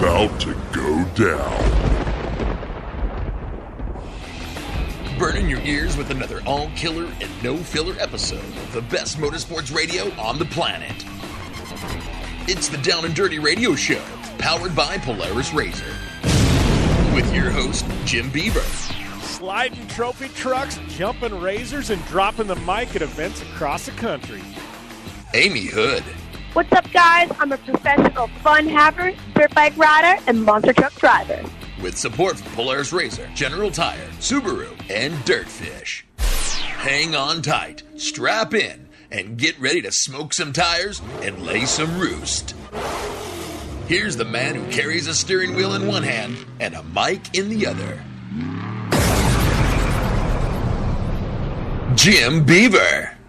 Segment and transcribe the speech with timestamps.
[0.00, 1.60] about to go down.
[5.18, 9.74] Burning your ears with another all killer and no filler episode of the best motorsports
[9.76, 11.04] radio on the planet.
[12.48, 14.02] It's the Down and Dirty Radio Show,
[14.38, 15.94] powered by Polaris Razor.
[17.14, 18.60] With your host, Jim Beaver.
[19.20, 24.40] Sliding trophy trucks, jumping razors, and dropping the mic at events across the country.
[25.34, 26.04] Amy Hood.
[26.52, 27.30] What's up, guys?
[27.38, 31.44] I'm a professional fun haver, dirt bike rider, and monster truck driver.
[31.80, 36.02] With support from Polaris Razor, General Tire, Subaru, and Dirtfish.
[36.18, 42.00] Hang on tight, strap in, and get ready to smoke some tires and lay some
[42.00, 42.56] roost.
[43.86, 47.48] Here's the man who carries a steering wheel in one hand and a mic in
[47.48, 48.02] the other.
[51.94, 53.19] Jim Beaver.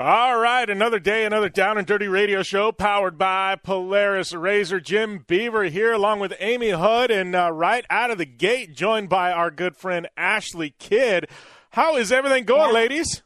[0.00, 4.78] All right, another day, another down and dirty radio show powered by Polaris Razor.
[4.78, 9.08] Jim Beaver here, along with Amy Hood, and uh, right out of the gate, joined
[9.08, 11.26] by our good friend Ashley Kidd.
[11.70, 13.24] How is everything going, ladies?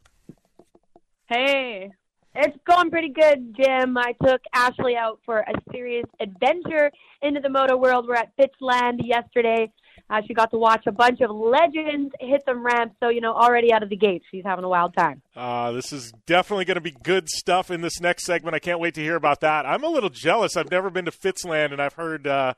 [1.27, 1.91] Hey,
[2.35, 3.99] it's going pretty good, Jim.
[3.99, 8.09] I took Ashley out for a serious adventure into the moto world.
[8.09, 9.71] We're at Fitzland yesterday.
[10.13, 13.33] Uh, she got to watch a bunch of legends hit some ramps, so, you know,
[13.33, 15.23] already out of the gate, she's having a wild time.
[15.35, 18.55] Uh, this is definitely going to be good stuff in this next segment.
[18.55, 19.65] I can't wait to hear about that.
[19.65, 20.55] I'm a little jealous.
[20.55, 22.53] I've never been to Fitzland, and I've heard uh,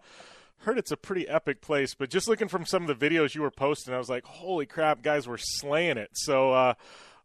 [0.58, 1.94] heard it's a pretty epic place.
[1.94, 4.66] But just looking from some of the videos you were posting, I was like, "Holy
[4.66, 6.52] crap, guys, we're slaying it!" So.
[6.52, 6.75] Uh,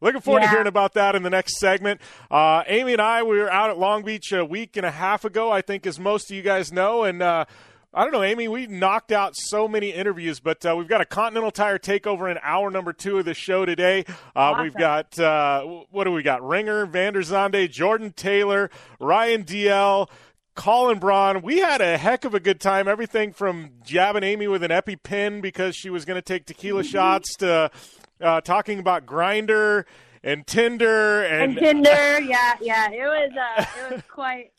[0.01, 1.99] Looking forward to hearing about that in the next segment.
[2.31, 5.25] Uh, Amy and I, we were out at Long Beach a week and a half
[5.25, 7.03] ago, I think, as most of you guys know.
[7.03, 7.43] And uh,
[7.91, 11.05] I don't know, Amy, we knocked out so many interviews, but uh, we've got a
[11.05, 14.05] Continental Tire takeover in hour number two of the show today.
[14.35, 16.41] Uh, We've got, uh, what do we got?
[16.41, 20.09] Renger, Vander Zonde, Jordan Taylor, Ryan Dalziel.
[20.55, 22.89] Colin Braun, we had a heck of a good time.
[22.89, 26.89] Everything from jabbing Amy with an EpiPen because she was going to take tequila Mm-hmm.
[26.91, 27.71] shots to
[28.19, 29.85] uh, talking about Grindr
[30.21, 34.51] and Tinder and, And Tinder, yeah, yeah, it was, uh, it was quite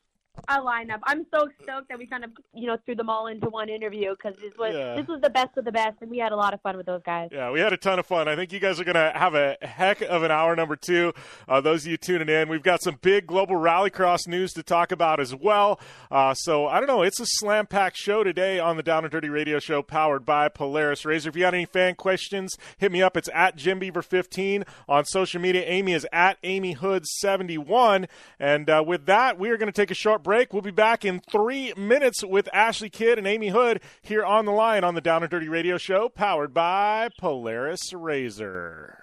[0.49, 0.99] a lineup.
[1.05, 4.11] I'm so stoked that we kind of, you know, threw them all into one interview
[4.11, 4.95] because this was Yeah.
[4.97, 6.87] this was the best of the best, and we had a lot of fun with
[6.87, 7.29] those guys.
[7.33, 8.29] Yeah, we had a ton of fun.
[8.29, 11.13] I think you guys are going to have a heck of an hour number two.
[11.49, 14.93] Uh, those of you tuning in, we've got some big global rallycross news to talk
[14.93, 15.81] about as well.
[16.11, 19.13] Uh, so I don't know, it's a slam packed show today on the Down and
[19.13, 21.29] Dirty Radio Show, powered by Polaris Razor.
[21.31, 23.17] If you got any fan questions, hit me up.
[23.17, 25.63] It's at Jim Beaver 15 on social media.
[25.67, 28.07] Amy is at Amy Hood 71,
[28.39, 30.30] And uh, with that, we are going to take a short break.
[30.31, 34.53] We'll be back in three minutes with Ashley Kidd and Amy Hood here on the
[34.53, 39.03] line on the Down and Dirty Radio Show, powered by Polaris Razor.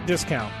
[0.05, 0.60] discount.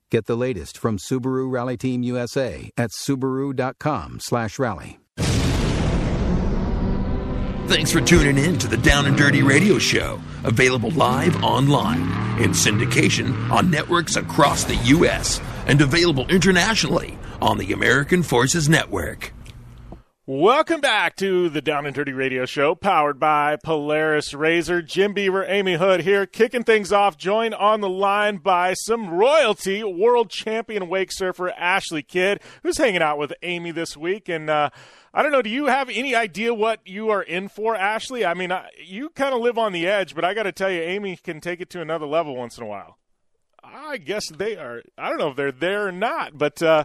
[0.11, 4.99] Get the latest from Subaru Rally Team USA at subaru.com/rally.
[7.67, 12.01] Thanks for tuning in to the Down and Dirty Radio Show, available live online
[12.41, 15.39] in syndication on networks across the U.S.
[15.67, 19.31] and available internationally on the American Forces Network.
[20.27, 24.83] Welcome back to the Down and Dirty Radio Show, powered by Polaris Razor.
[24.83, 27.17] Jim Beaver, Amy Hood here, kicking things off.
[27.17, 33.01] Joined on the line by some royalty, world champion wake surfer Ashley Kidd, who's hanging
[33.01, 34.29] out with Amy this week.
[34.29, 34.69] And uh,
[35.11, 38.23] I don't know, do you have any idea what you are in for, Ashley?
[38.23, 40.69] I mean, I, you kind of live on the edge, but I got to tell
[40.69, 42.99] you, Amy can take it to another level once in a while.
[43.63, 44.83] I guess they are.
[44.99, 46.61] I don't know if they're there or not, but.
[46.61, 46.83] Uh,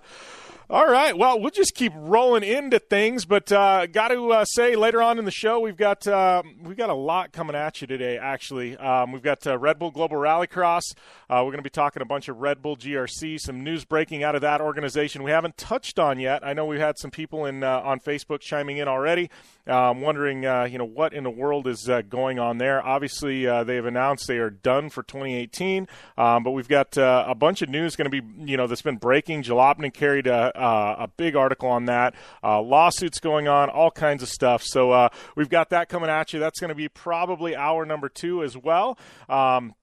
[0.68, 1.16] all right.
[1.16, 5.16] Well, we'll just keep rolling into things, but uh, got to uh, say later on
[5.16, 8.18] in the show we've got uh, we've got a lot coming at you today.
[8.18, 10.82] Actually, um, we've got uh, Red Bull Global Rallycross.
[11.30, 14.24] Uh, we're going to be talking a bunch of Red Bull GRC, some news breaking
[14.24, 16.44] out of that organization we haven't touched on yet.
[16.44, 19.30] I know we've had some people in uh, on Facebook chiming in already.
[19.68, 22.84] I'm wondering, you know, what in the world is going on there.
[22.84, 27.68] Obviously, they've announced they are done for 2018, um, but we've got a bunch of
[27.68, 29.42] news going to be, you know, that's been breaking.
[29.42, 32.14] Jalopnik carried a uh, a big article on that.
[32.42, 34.62] Uh, lawsuits going on, all kinds of stuff.
[34.62, 36.40] So uh, we've got that coming at you.
[36.40, 38.98] That's going to be probably hour number two as well.
[39.28, 39.74] Um,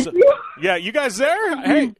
[0.00, 0.12] so,
[0.60, 1.56] yeah, you guys there?
[1.62, 1.92] Hey,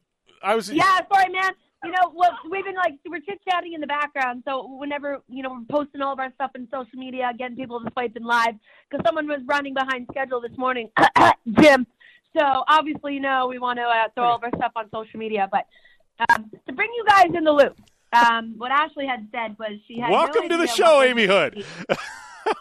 [0.43, 0.71] I was.
[0.71, 1.53] Yeah, sorry, man.
[1.85, 4.45] You know, well, we've been like we're chit chatting in the background.
[4.47, 7.81] So whenever you know we're posting all of our stuff in social media, getting people
[7.81, 8.55] to swipe in live
[8.89, 10.91] because someone was running behind schedule this morning,
[11.61, 11.87] Jim.
[12.37, 15.19] So obviously, you know, we want to uh, throw all of our stuff on social
[15.19, 15.67] media, but
[16.31, 17.77] um, to bring you guys in the loop,
[18.13, 20.11] um, what Ashley had said was she had.
[20.11, 21.65] Welcome no to the show, Amy Hood.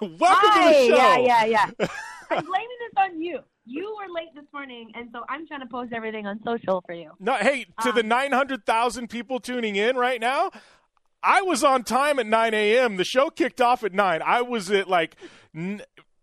[0.01, 0.95] Welcome Hi, to the show.
[0.95, 1.65] Yeah, yeah, yeah.
[2.29, 3.39] I'm blaming this on you.
[3.65, 6.93] You were late this morning, and so I'm trying to post everything on social for
[6.93, 7.11] you.
[7.19, 10.51] No, hey, to Um, the 900,000 people tuning in right now,
[11.21, 12.97] I was on time at 9 a.m.
[12.97, 14.21] The show kicked off at 9.
[14.25, 15.15] I was at like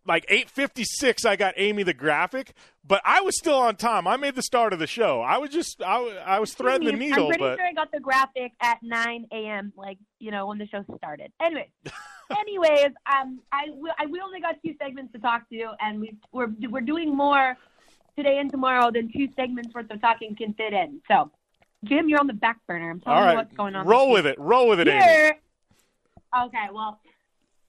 [0.08, 4.08] like 8:56 I got Amy the graphic, but I was still on time.
[4.08, 5.20] I made the start of the show.
[5.20, 7.92] I was just i, I was threading the I'm needle, pretty but sure I got
[7.92, 9.72] the graphic at 9 a.m.
[9.76, 11.30] Like you know when the show started.
[11.40, 11.68] anyways
[12.38, 13.92] anyways, um, I will.
[13.98, 17.56] I we only got two segments to talk to, and we we're we're doing more
[18.16, 21.00] today and tomorrow than two segments worth of talking can fit in.
[21.08, 21.30] So,
[21.84, 22.90] Jim, you're on the back burner.
[22.90, 23.86] I'm telling you what's going on.
[23.86, 24.38] Roll with it.
[24.38, 25.38] Roll with it, Amy.
[26.46, 27.00] Okay, well,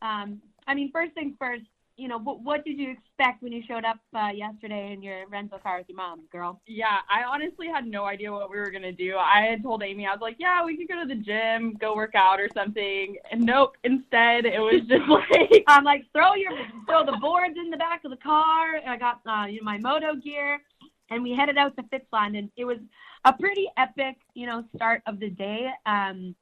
[0.01, 1.63] um, I mean, first things first.
[1.99, 5.27] You know, what, what did you expect when you showed up uh, yesterday in your
[5.27, 6.61] rental car with your mom, girl?
[6.65, 9.17] Yeah, I honestly had no idea what we were gonna do.
[9.17, 11.95] I had told Amy, I was like, yeah, we could go to the gym, go
[11.95, 13.17] work out or something.
[13.31, 16.51] And nope, instead it was just like, I'm like, throw your
[16.87, 18.77] throw the boards in the back of the car.
[18.87, 20.61] I got uh, you know, my moto gear,
[21.09, 22.77] and we headed out to Fitzland, and it was
[23.25, 26.35] a pretty epic, you know, start of the day, um,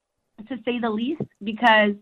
[0.48, 1.94] to say the least, because,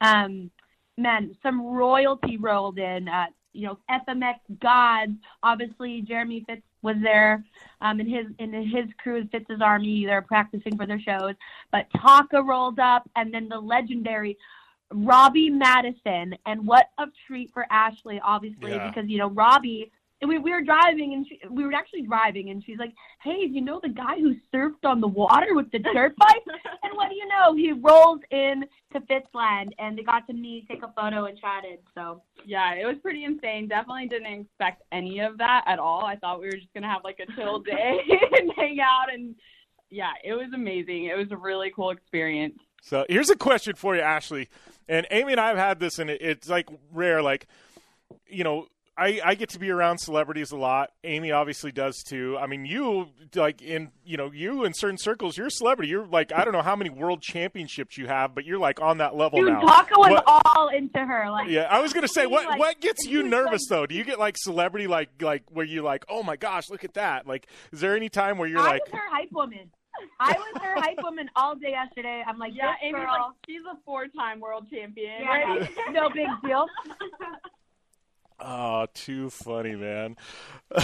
[0.00, 0.50] um,
[0.98, 3.08] man, some royalty rolled in.
[3.08, 5.12] Uh, you know, FMX gods.
[5.44, 7.44] Obviously, Jeremy Fitz was there,
[7.80, 10.04] um, and his in his crew, Fitz's army.
[10.06, 11.34] They're practicing for their shows.
[11.70, 14.36] But Taka rolled up, and then the legendary
[14.92, 18.88] Robbie Madison, and what a treat for Ashley, obviously, Yeah.
[18.88, 19.90] because you know Robbie.
[20.20, 22.92] And We, we were driving and she, we were actually driving and she's like,
[23.22, 26.42] "Hey, do you know the guy who surfed on the water with the dirt bike?"
[26.82, 27.54] and what do you know?
[27.54, 31.80] He rolls in to Fitzland and they got to meet, take a photo, and chatted.
[31.94, 33.68] So yeah, it was pretty insane.
[33.68, 36.04] Definitely didn't expect any of that at all.
[36.04, 37.98] I thought we were just gonna have like a chill day
[38.40, 39.34] and hang out, and
[39.90, 41.04] yeah, it was amazing.
[41.04, 42.58] It was a really cool experience.
[42.82, 44.48] So here's a question for you, Ashley.
[44.88, 47.22] And Amy and I have had this, and it- it's like rare.
[47.22, 47.46] Like,
[48.28, 48.66] you know,
[48.96, 50.90] I, I get to be around celebrities a lot.
[51.02, 52.36] Amy obviously does too.
[52.38, 55.90] I mean, you like in you know you in certain circles, you're a celebrity.
[55.90, 58.98] You're like I don't know how many world championships you have, but you're like on
[58.98, 59.60] that level Dude, now.
[59.62, 61.28] Taka was What- all into her.
[61.30, 63.84] Like, yeah, I was gonna say what like- what gets you like- nervous though?
[63.86, 66.94] Do you get like celebrity like like where you like oh my gosh look at
[66.94, 67.26] that?
[67.26, 69.70] Like is there any time where you're I like was her hype woman.
[70.20, 72.22] I was her hype woman all day yesterday.
[72.26, 75.22] I'm like, Yeah, this Amy's girl, like, she's a four-time world champion.
[75.22, 75.70] yeah, right?
[75.92, 76.66] no big deal.
[78.44, 80.16] oh too funny man?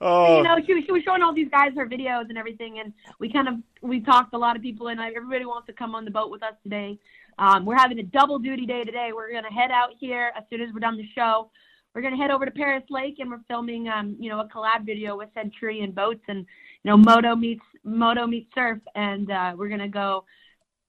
[0.00, 2.78] oh you know, she, was- she was showing all these guys her videos and everything,
[2.80, 5.72] and we kind of we talked to a lot of people, and everybody wants to
[5.72, 6.98] come on the boat with us today.
[7.38, 9.10] Um, we're having a double duty day today.
[9.14, 11.50] We're gonna head out here as soon as we're done the show.
[11.94, 14.84] We're gonna head over to Perris Lake, and we're filming, um, you know, a collab
[14.84, 19.68] video with Centurion Boats, and you know, Moto meets Moto meets Surf, and uh, we're
[19.68, 20.24] gonna go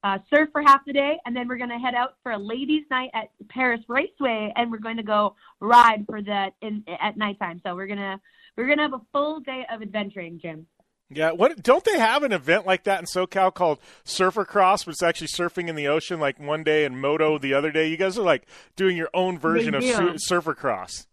[0.04, 2.86] uh, surf for half the day, and then we're gonna head out for a ladies'
[2.90, 7.62] night at Perris Raceway, and we're going to go ride for that in at nighttime.
[7.66, 8.20] So we're gonna
[8.58, 10.66] we're gonna have a full day of adventuring, Jim.
[11.14, 14.92] Yeah, what don't they have an event like that in SoCal called Surfer Cross, where
[14.92, 17.88] it's actually surfing in the ocean like one day and moto the other day?
[17.90, 21.08] You guys are like doing your own version of su- Surfer Cross.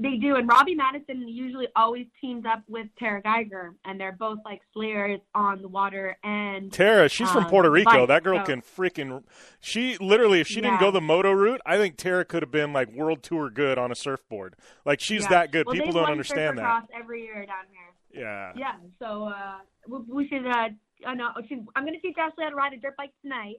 [0.00, 4.38] They do, and Robbie Madison usually always teams up with Tarah Gieger, and they're both
[4.46, 6.16] like slayers on the water.
[6.24, 7.90] And Tarah, she's from um, Puerto Rico.
[7.90, 9.22] bike, that girl so- can freaking.
[9.60, 12.72] She literally, if she didn't go the moto route, I think Tarah could have been
[12.72, 14.56] like world tour good on a surfboard.
[14.86, 15.28] Like she's yeah.
[15.28, 15.66] that good.
[15.66, 16.84] Well, People don't understand that.
[16.98, 18.22] Every year down here.
[18.22, 18.52] Yeah.
[18.56, 20.46] Yeah, so uh, we, we should.
[20.46, 20.70] Uh,
[21.06, 21.28] I know.
[21.46, 23.56] Should, I'm going to teach Ashley how to ride a dirt bike tonight,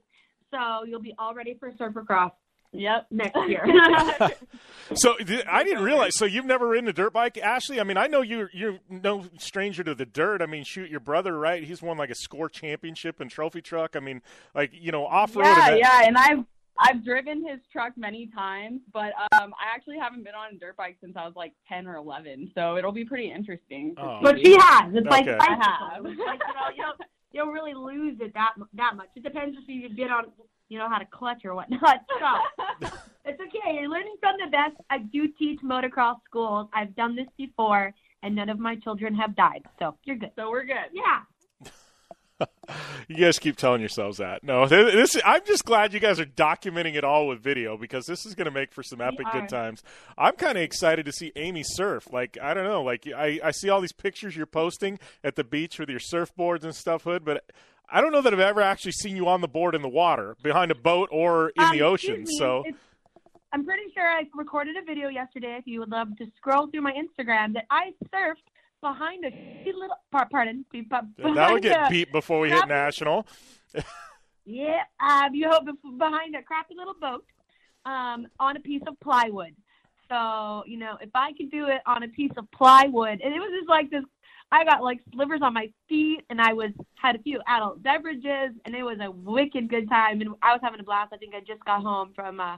[0.50, 2.32] so you'll be all ready for Surfer Cross
[2.74, 3.08] Yep.
[3.12, 3.66] next year.
[4.94, 5.16] So
[5.50, 6.18] I didn't realize.
[6.18, 7.80] So you've never ridden a dirt bike, Ashley?
[7.80, 8.50] I mean, I know you.
[8.52, 10.42] You're no stranger to the dirt.
[10.42, 11.64] I mean, shoot, your brother, right?
[11.64, 13.96] He's won like a score championship and trophy truck.
[13.96, 14.22] I mean,
[14.54, 15.46] like you know, off road.
[15.46, 16.44] Yeah, yeah, and I've
[16.78, 20.76] I've driven his truck many times, but um, I actually haven't been on a dirt
[20.76, 23.96] bike since I was like ten or eleven, so it'll be pretty interesting.
[23.98, 24.20] Oh.
[24.22, 24.94] but she has.
[24.94, 25.38] It's like Okay.
[25.38, 25.56] bicycle.
[25.58, 26.04] I have.
[26.04, 27.00] Like, you know, you don't,
[27.32, 29.08] you don't really lose it that that much.
[29.16, 30.26] It depends if you get on,
[30.72, 31.82] you know, how to clutch or whatnot.
[32.82, 32.88] So
[33.26, 33.76] it's okay.
[33.76, 34.76] You're learning from the best.
[34.90, 36.70] I do teach motocross schools.
[36.74, 39.64] I've done this before, and none of my children have died.
[39.80, 40.32] So you're good.
[40.36, 40.90] so we're good.
[40.94, 41.68] Yeah.
[43.08, 44.44] You guys keep telling yourselves that.
[44.44, 45.16] No, this.
[45.24, 48.46] I'm just glad you guys are documenting it all with video because this is going
[48.46, 49.84] to make for some epic good times.
[50.18, 52.12] I'm kind of excited to see Amy surf.
[52.12, 55.44] Like I don't know, like I, I see all these pictures you're posting at the
[55.44, 57.44] beach with your surfboards and stuff, Hood, but.
[57.92, 60.36] I don't know that I've ever actually seen you on the board in the water,
[60.42, 62.22] behind a boat, or in Um, the ocean.
[62.22, 62.64] me, So,
[63.52, 65.58] I'm pretty sure I recorded a video yesterday.
[65.58, 68.48] If you would love to scroll through my Instagram, that I surfed
[68.82, 69.30] behind a
[69.66, 69.98] little.
[70.12, 70.66] Pardon.
[70.72, 73.28] That would get beat before we hit national.
[74.46, 75.66] Yeah, um, you hope
[75.98, 77.26] behind a crappy little boat,
[77.86, 79.56] um, on a piece of plywood.
[80.10, 83.40] So you know, if I could do it on a piece of plywood, and it
[83.40, 84.04] was just like this.
[84.52, 88.52] I got like slivers on my feet, and I was had a few adult beverages,
[88.66, 90.22] and it was a wicked good time.
[90.22, 91.14] And I was having a blast.
[91.14, 92.58] I think I just got home from, uh,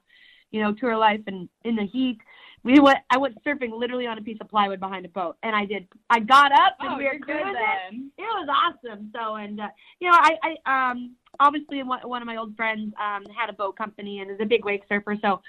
[0.52, 2.18] you know, tour life and in the heat.
[2.64, 3.00] We went.
[3.10, 5.88] I went surfing literally on a piece of plywood behind a boat, and I did.
[6.10, 8.12] I got up and Oh, we were cruising then.
[8.18, 9.12] it was awesome.
[9.14, 9.68] So, and uh,
[10.00, 13.54] you know, I, I um obviously one, one of my old friends um had a
[13.54, 15.18] boat company and is a big wake surfer.
[15.22, 15.42] So,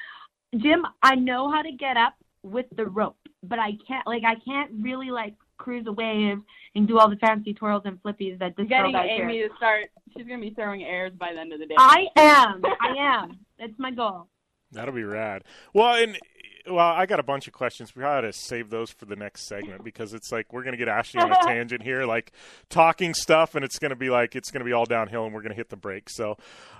[0.57, 4.35] Jim, I know how to get up with the rope, but I can't like I
[4.45, 6.39] can't really like cruise a wave
[6.75, 9.49] and do all the fancy twirls and flippies that this girl Getting does Amy here.
[9.49, 11.75] to start, she's gonna be throwing airs by the end of the day.
[11.79, 12.63] I am.
[12.81, 13.39] I am.
[13.59, 14.29] That's my goal.
[14.73, 15.45] That'll be rad.
[15.73, 16.19] Well, and
[16.67, 17.95] well, I got a bunch of questions.
[17.95, 20.79] We ought to save those for the next segment because it's like we're going to
[20.79, 22.33] get Ashley on a tangent here, like
[22.71, 25.35] talking stuff, and it's going to be like it's going to be all downhill, and
[25.35, 26.17] we're going to hit the brakes.
[26.17, 26.37] So,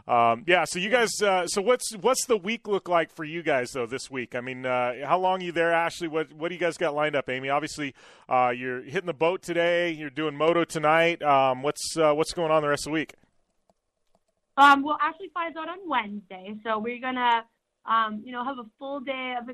[0.09, 0.65] um, yeah.
[0.65, 3.87] So you guys, uh, so what's what's the week look like for you guys though
[3.87, 4.35] this week?
[4.35, 6.09] I mean, uh, how long are you there, Ashley?
[6.09, 7.49] What what do you guys got lined up, Amy?
[7.49, 7.95] Obviously,
[8.29, 9.91] uh, you're hitting the boat today.
[9.91, 11.23] You're doing moto tonight.
[11.23, 13.15] Um, what's uh, what's going on the rest of the week?
[14.57, 17.45] Um, well, Ashley flies out on Wednesday, so we're gonna,
[17.87, 19.49] um, you know, have a full day of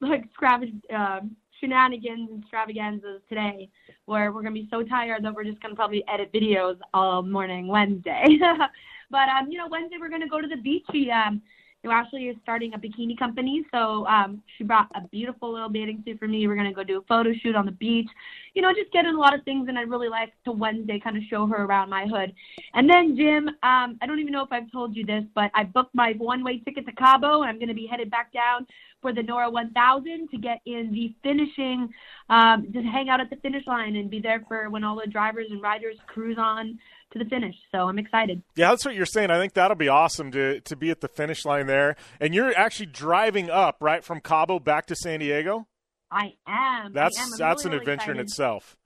[0.00, 1.20] like scravage, uh,
[1.60, 3.68] shenanigans and extravaganzas today,
[4.06, 7.68] where we're gonna be so tired that we're just gonna probably edit videos all morning
[7.68, 8.38] Wednesday.
[9.10, 10.84] but um, you know, Wednesday we're gonna go to the beach.
[10.92, 11.42] She, um,
[11.88, 16.02] know, Ashley is starting a bikini company, so um, she brought a beautiful little bathing
[16.04, 16.46] suit for me.
[16.46, 18.08] We're gonna go do a photo shoot on the beach.
[18.54, 21.16] You know, just getting a lot of things, and I'd really like to Wednesday kind
[21.16, 22.34] of show her around my hood.
[22.74, 25.64] And then, Jim, um, I don't even know if I've told you this, but I
[25.64, 28.66] booked my one-way ticket to Cabo, and I'm going to be headed back down
[29.00, 31.88] for the NORRA 1000 to get in the finishing,
[32.28, 35.10] um, to hang out at the finish line and be there for when all the
[35.10, 36.78] drivers and riders cruise on
[37.12, 37.54] to the finish.
[37.72, 38.42] So I'm excited.
[38.56, 39.30] Yeah, that's what you're saying.
[39.30, 41.96] I think that'll be awesome to to be at the finish line there.
[42.20, 45.66] And you're actually driving up right from Cabo back to San Diego.
[46.10, 46.92] I am.
[46.92, 47.30] That's I am.
[47.38, 48.76] That's really, an adventure in itself.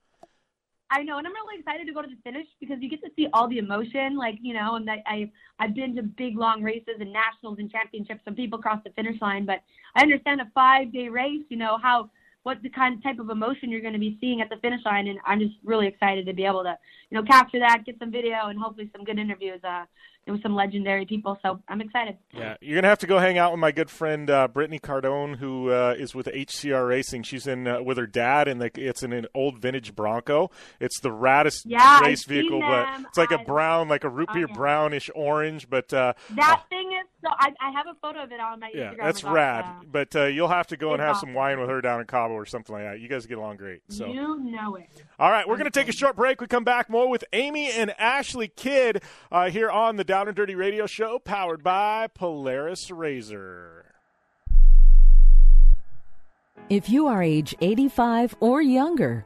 [0.91, 3.09] I know, and I'm really excited to go to the finish because you get to
[3.15, 6.61] see all the emotion, like you know, and that I I've been to big long
[6.61, 9.61] races and nationals and championships, and people cross the finish line, but
[9.95, 12.11] I understand a five day race, you know how
[12.45, 14.79] what the kind of type of emotion you're going to be seeing at the finish
[14.85, 16.77] line, and I'm just really excited to be able to
[17.09, 19.85] you know capture that, get some video, and hopefully some good interviews uh,
[20.27, 21.39] with some legendary people.
[21.41, 22.17] So I'm excited.
[22.33, 25.37] Yeah, you're gonna have to go hang out with my good friend uh, Brittany Cardone,
[25.37, 27.23] who uh, is with HCR Racing.
[27.23, 30.51] She's in uh, with her dad, and it's in an old vintage Bronco.
[30.79, 34.33] It's the raddest Yeah, race vehicle, but it's like a brown, like a root Oh,
[34.35, 34.55] beer yeah.
[34.55, 35.67] brownish orange.
[35.67, 37.35] But uh, That thing is so.
[37.37, 39.03] I, I have a photo of it on my yeah, Instagram.
[39.03, 39.65] that's about, rad.
[39.65, 41.99] uh, but uh, you'll have to go and it's have some wine with her down
[41.99, 42.99] in Cabo or something like that.
[42.99, 43.81] You guys get along great.
[43.89, 44.07] So.
[44.07, 44.87] You know it.
[45.19, 46.41] All right, we're going to take a short break.
[46.41, 49.01] We come back more with Amy and Ashley Kidd
[49.31, 53.85] uh, here on the Down and Dirty Radio Show, powered by Polaris Razor.
[56.69, 59.25] If you are age 85 or younger,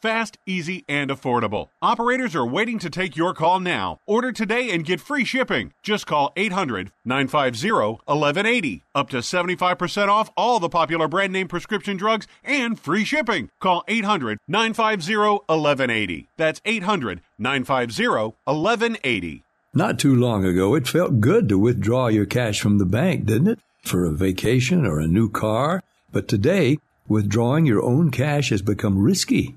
[0.00, 1.68] fast, easy, and affordable.
[1.82, 4.00] Operators are waiting to take your call now.
[4.06, 5.72] Order today and get free shipping.
[5.82, 8.84] Just call 800 950 1180.
[8.94, 13.50] Up to 75% off all the popular brand name prescription drugs and free shipping.
[13.60, 16.28] Call 800 950 1180.
[16.36, 18.08] That's 800 950
[18.44, 19.44] 1180.
[19.74, 23.48] Not too long ago, it felt good to withdraw your cash from the bank, didn't
[23.48, 23.60] it?
[23.82, 25.82] For a vacation or a new car.
[26.10, 29.56] But today, withdrawing your own cash has become risky.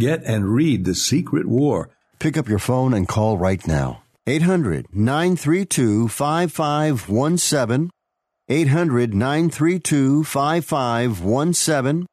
[0.00, 1.90] get and read The Secret War.
[2.18, 4.02] Pick up your phone and call right now.
[4.26, 7.90] 800 932 5517.
[8.48, 12.06] 800 932 5517.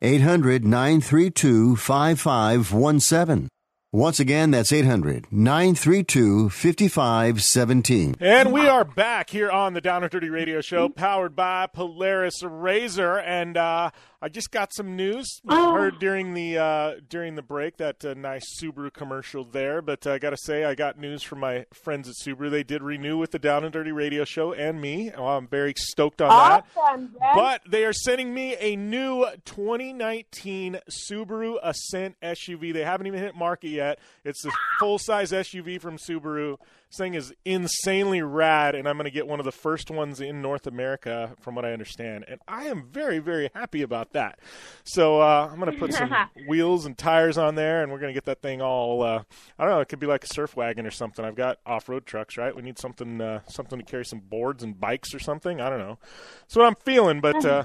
[0.00, 3.48] 800 932 5517.
[3.94, 8.14] Once again, that's 800 932 5517.
[8.20, 12.42] And we are back here on the Down and Dirty Radio Show, powered by Polaris
[12.42, 13.18] Razor.
[13.18, 13.90] And uh,
[14.24, 15.40] I just got some news.
[15.48, 15.74] Oh.
[15.74, 19.82] Heard during the uh, during the break that uh, nice Subaru commercial there.
[19.82, 22.48] But I got to say, I got news from my friends at Subaru.
[22.48, 25.10] They did renew with the Down and Dirty Radio Show and me.
[25.12, 26.64] Well, I'm very stoked on that.
[26.76, 32.72] Awesome, But they are sending me a new 2019 Subaru Ascent SUV.
[32.72, 33.98] They haven't even hit market yet.
[34.24, 36.58] It's the full size SUV from Subaru.
[36.92, 40.20] This thing is insanely rad, and I'm going to get one of the first ones
[40.20, 42.26] in North America, from what I understand.
[42.28, 44.38] And I am very, very happy about that.
[44.84, 46.14] So uh, I'm going to put some
[46.46, 49.02] wheels and tires on there, and we're going to get that thing all.
[49.02, 49.22] Uh,
[49.58, 49.80] I don't know.
[49.80, 51.24] It could be like a surf wagon or something.
[51.24, 52.54] I've got off-road trucks, right?
[52.54, 55.62] We need something, uh, something to carry some boards and bikes or something.
[55.62, 55.98] I don't know.
[56.42, 57.42] That's what I'm feeling, but.
[57.52, 57.64] Uh,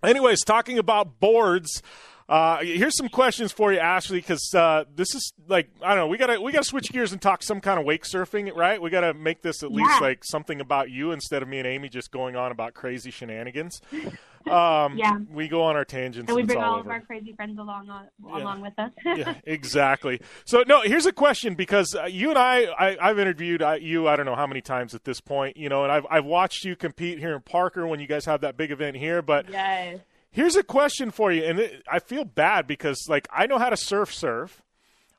[0.00, 1.82] Anyways, talking about boards,
[2.28, 6.06] Uh, here's some questions for you, Ashley, because uh, this is like I don't know.
[6.08, 8.80] We gotta we gotta switch gears and talk some kind of wake surfing, right?
[8.82, 11.88] We gotta make this at least like something about you instead of me and Amy
[11.88, 13.80] just going on about crazy shenanigans.
[14.48, 15.18] Um, Yeah.
[15.30, 16.30] we go on our tangents.
[16.30, 18.38] And we bring all, all of our crazy friends along uh, Yeah.
[18.44, 18.92] along with us.
[19.04, 20.22] yeah, exactly.
[20.46, 24.08] So no, here's a question because uh, you and I, I I've interviewed uh, you
[24.08, 26.64] I don't know how many times at this point, you know, and I've I've watched
[26.64, 29.98] you compete here in Parker when you guys have that big event here, but Yes.
[30.30, 33.70] Here's a question for you, and it, I feel bad because like I know how
[33.70, 34.62] to surf surf.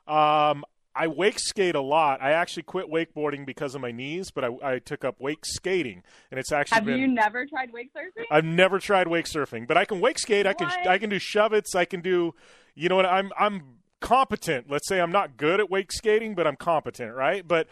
[0.06, 2.20] Um, I wake skate a lot.
[2.20, 6.02] I actually quit wakeboarding because of my knees, but I, I took up wake skating,
[6.30, 6.98] and it's actually Have been.
[6.98, 8.24] you never tried wake surfing?
[8.30, 10.46] I've never tried wake surfing, but I can wake skate.
[10.46, 11.74] I can I can do shove-its.
[11.74, 12.34] I can do,
[12.74, 13.06] you know what?
[13.06, 13.62] I'm I'm
[14.00, 14.68] competent.
[14.68, 17.46] Let's say I'm not good at wake skating, but I'm competent, right?
[17.46, 17.68] But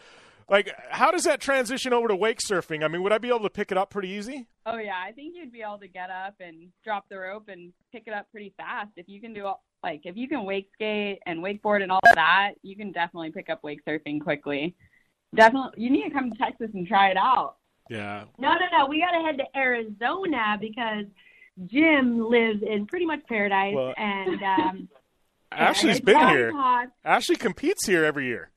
[0.49, 2.83] like, how does that transition over to wake surfing?
[2.83, 4.47] I mean, would I be able to pick it up pretty easy?
[4.65, 7.71] Oh yeah, I think you'd be able to get up and drop the rope and
[7.91, 10.69] pick it up pretty fast if you can do all, like if you can wake
[10.73, 14.75] skate and wakeboard and all of that, you can definitely pick up wake surfing quickly.
[15.35, 17.55] Definitely, you need to come to Texas and try it out.
[17.89, 18.25] Yeah.
[18.37, 18.85] No, no, no.
[18.87, 21.05] We got to head to Arizona because
[21.65, 24.89] Jim lives in pretty much paradise, Well- and um,
[25.51, 26.51] Ashley's been here.
[26.51, 26.89] hot.
[27.03, 28.51] Ashley competes here every year.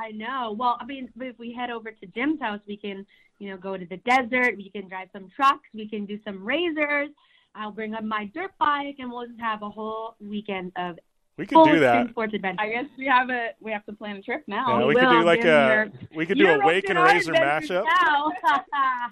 [0.00, 0.54] I know.
[0.58, 3.04] Well, I mean, if we head over to Jim's house, we can,
[3.38, 4.56] you know, go to the desert.
[4.56, 5.68] We can drive some trucks.
[5.74, 7.10] We can do some razors.
[7.54, 10.98] I'll bring up my dirt bike, and we'll just have a whole weekend of
[11.40, 12.10] We could do that.
[12.10, 12.62] sports adventure.
[12.62, 14.78] I guess we have a we have to plan a trip now.
[14.80, 17.86] Yeah, we could do like a we could do a wake and razor mashup.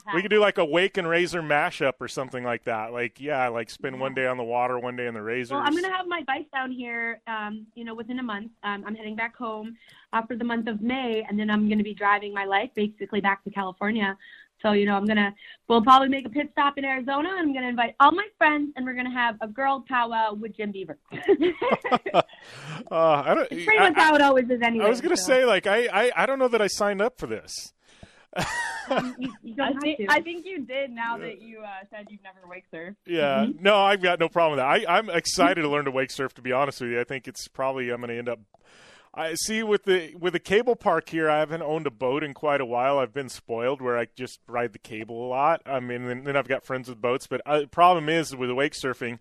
[0.14, 2.93] We could do like a wake and razor mashup or something like that.
[2.93, 5.53] Like yeah, like spend one day on the water, one day in the razors.
[5.53, 8.51] Well, I'm gonna have my bike down here, um, you know, within a month.
[8.62, 9.75] Um, I'm heading back home
[10.12, 13.23] uh, for the month of May, and then I'm gonna be driving my life basically
[13.23, 14.19] back to California.
[14.62, 15.35] So, you know, I'm gonna
[15.68, 18.73] we'll probably make a pit stop in Arizona, and I'm gonna invite all my friends,
[18.77, 20.99] and we're gonna have a girl powwow with Jim Beaver.
[22.14, 22.23] uh,
[22.90, 23.49] I don't.
[23.51, 24.87] It's pretty I- much how it always is anyway.
[24.87, 25.27] I was gonna so.
[25.27, 27.53] say like I, I I don't know that I signed up for this.
[29.18, 30.07] you, you don't I have think, to.
[30.11, 32.97] I think you did now that you uh, said you've never wake surfed.
[33.07, 33.62] Yeah, Mm-hmm.
[33.62, 34.88] no, I've got no problem with that.
[34.88, 36.35] I, I'm excited to learn to wake surf.
[36.35, 38.40] To be honest with you, I think it's probably I'm going to end up.
[39.14, 41.29] I see with the with the cable park here.
[41.31, 42.99] I haven't owned a boat in quite a while.
[42.99, 45.62] I've been spoiled where I just ride the cable a lot.
[45.66, 47.27] I mean, then, then I've got friends with boats.
[47.27, 49.18] But uh, the problem is with the wake surfing,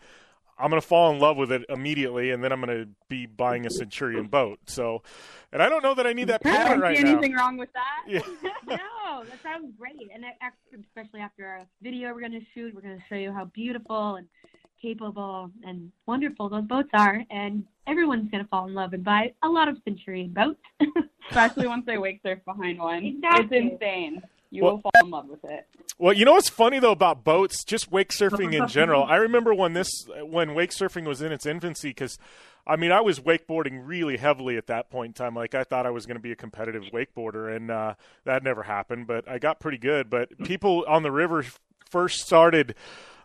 [0.60, 3.28] I'm going to fall in love with it immediately, and then I'm going to be
[3.28, 4.60] buying a Centurion boat.
[4.66, 5.04] So,
[5.52, 7.12] and I don't know that I need that don't right see now.
[7.12, 8.04] anything wrong with that.
[8.08, 8.22] Yeah.
[8.68, 10.10] no, that sounds great.
[10.14, 10.26] And
[10.80, 14.16] especially after our video we're going to shoot, we're going to show you how beautiful
[14.16, 14.28] and
[14.82, 17.24] capable and wonderful those boats are.
[17.30, 20.60] And everyone's going to fall in love and buy a lot of Centurion boats.
[21.30, 23.04] Especially once they wake surf behind one.
[23.04, 23.58] Exactly.
[23.58, 24.22] It's insane.
[24.50, 25.68] You Well- will fall in love with it.
[26.00, 29.04] Well, you know what's funny though about boats, just wake surfing in general.
[29.04, 29.90] I remember when this
[30.22, 32.20] when wake surfing was in its infancy because
[32.68, 35.34] I mean, I was wakeboarding really heavily at that point in time.
[35.34, 38.62] Like I thought I was going to be a competitive wakeboarder and uh that never
[38.64, 41.44] happened, but I got pretty good, but people on the river
[41.90, 42.76] first started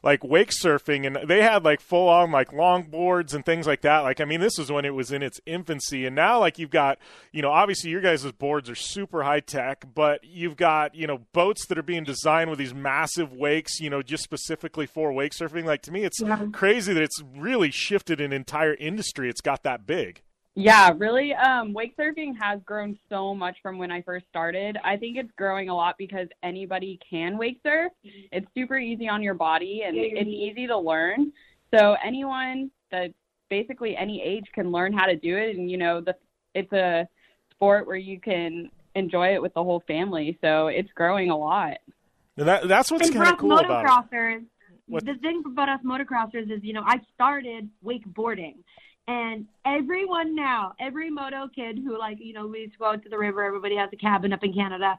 [0.03, 4.01] like wake surfing and they had like full on like longboards and things like that.
[4.01, 6.71] Like i mean this was when it was in its infancy and now like you've
[6.71, 6.99] got
[7.33, 11.19] you know obviously your guys' boards are super high tech but you've got you know
[11.33, 15.33] boats that are being designed with these massive wakes you know just specifically for wake
[15.33, 15.65] surfing.
[15.65, 16.47] Like to me it's Yeah.
[16.53, 19.29] crazy that it's really shifted an entire industry.
[19.29, 20.23] It's got that big
[20.55, 21.33] Yeah, really.
[21.35, 24.77] Um, wake surfing has grown so much from when I first started.
[24.85, 27.91] I think it's growing a lot because anybody can wake surf.
[28.05, 30.51] It's super easy on your body and Yeah, it's neat.
[30.53, 31.33] easy to learn.
[31.75, 33.13] So anyone that
[33.49, 36.15] basically any age can learn how to do it, and you know, the
[36.55, 37.09] it's a
[37.51, 40.37] sport where you can enjoy it with the whole family.
[40.43, 41.79] So it's growing a lot.
[42.37, 44.45] and that, that's what's kind of us cool about it motocrossers,
[44.87, 48.57] What- the thing about us motocrossers is, you know, I started wakeboarding.
[49.09, 53.03] And everyone now, every moto kid who like, you know, we used to go out
[53.03, 54.99] to the river, everybody has a cabin up in Canada.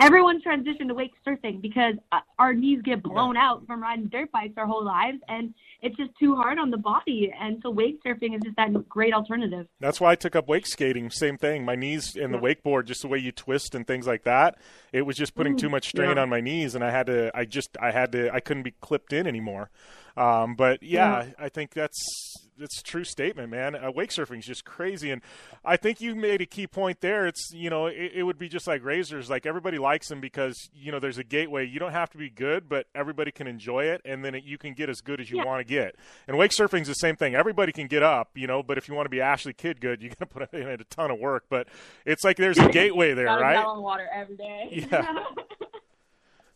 [0.00, 4.32] Everyone's transitioned to wake surfing because uh, our knees get blown out from riding dirt
[4.32, 7.30] bikes our whole lives, and it's just too hard on the body.
[7.38, 9.66] And so wake surfing is just that great alternative.
[9.78, 11.10] That's why I took up wake skating.
[11.10, 11.66] Same thing.
[11.66, 14.56] My knees and the wakeboard, just the way you twist and things like that,
[14.90, 16.22] it was just putting too much strain yeah.
[16.22, 17.30] on my knees, and I had to.
[17.36, 17.76] I just.
[17.78, 18.32] I had to.
[18.32, 19.68] I couldn't be clipped in anymore.
[20.16, 23.74] Um, but yeah, I think that's a true statement, man.
[23.74, 25.22] Uh, wake surfing is just crazy, and
[25.64, 27.26] I think you made a key point there.
[27.26, 29.30] It's you know it, it would be just like razors.
[29.30, 31.66] Like everybody likes them because you know there's a gateway.
[31.66, 34.58] You don't have to be good, but everybody can enjoy it, and then it, you
[34.58, 35.44] can get as good as you Yeah.
[35.44, 35.96] want to get.
[36.28, 37.34] And wake surfing is the same thing.
[37.34, 40.02] Everybody can get up, you know, but if you want to be Ashley Kidd good,
[40.02, 41.44] you got to put in a ton of work.
[41.48, 41.68] But
[42.04, 43.64] it's like there's a gateway there, right?
[43.76, 44.86] water every day.
[44.90, 45.24] Yeah.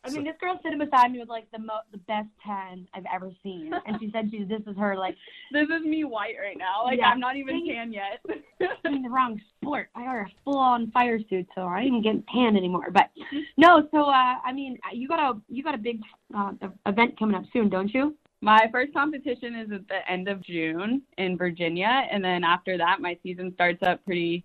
[0.05, 3.07] I mean, this girl sitting beside me with like the mo- the best tan I've
[3.13, 5.17] ever seen, and she said she this is her like
[5.53, 6.85] This is me white right now.
[6.85, 7.09] Like Yeah.
[7.09, 8.25] I'm not even tan yet.
[8.85, 9.89] I'm in the wrong sport.
[9.95, 12.91] I wear a full on fire suit, so I ain't even getting tan anymore.
[12.93, 13.11] But
[13.57, 16.01] no, so uh, I mean, you got a you got a big
[16.37, 16.53] uh,
[16.87, 18.17] event coming up soon, don't you?
[18.41, 23.01] My first competition is at the end of June in Virginia, and then after that,
[23.01, 24.45] my season starts up pretty,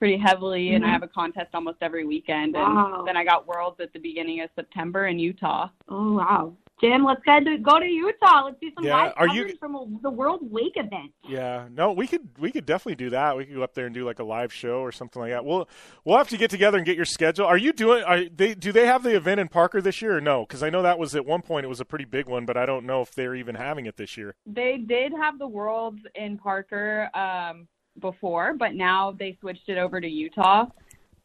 [0.00, 0.92] pretty heavily, and I Mhm.
[0.92, 2.56] have a contest almost every weekend.
[2.56, 3.02] And Wow.
[3.06, 5.68] then I got Worlds at the beginning of September in Utah.
[5.90, 8.44] Oh wow, Jim, let's go to go to Utah.
[8.46, 11.12] Let's do some Yeah, live are you- from a, the World Wake event.
[11.28, 13.36] Yeah, no, we could we could definitely do that.
[13.36, 15.44] We could go up there and do like a live show or something like that.
[15.44, 15.68] We'll
[16.06, 17.44] we'll have to get together and get your schedule.
[17.44, 18.02] Are you doing?
[18.04, 20.46] Are they do they have the event in Parker this year or no?
[20.46, 22.56] Because I know that was at one point it was a pretty big one, but
[22.56, 24.34] I don't know if they're even having it this year.
[24.46, 27.68] They did have the Worlds in Parker um,
[28.00, 30.66] before, but now they switched it over to Utah.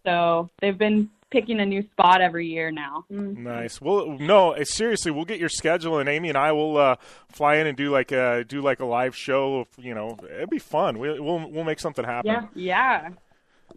[0.06, 3.06] So they've been picking a new spot every year now.
[3.10, 3.82] Nice.
[3.82, 6.96] Well, no, seriously, we'll get your schedule, and Amy and I will uh,
[7.32, 9.62] fly in and do like a do like a live show.
[9.62, 11.00] Of, you know, it'd be fun.
[11.00, 12.32] We, we'll we'll make something happen.
[12.32, 12.48] Yeah.
[12.54, 13.10] Yeah.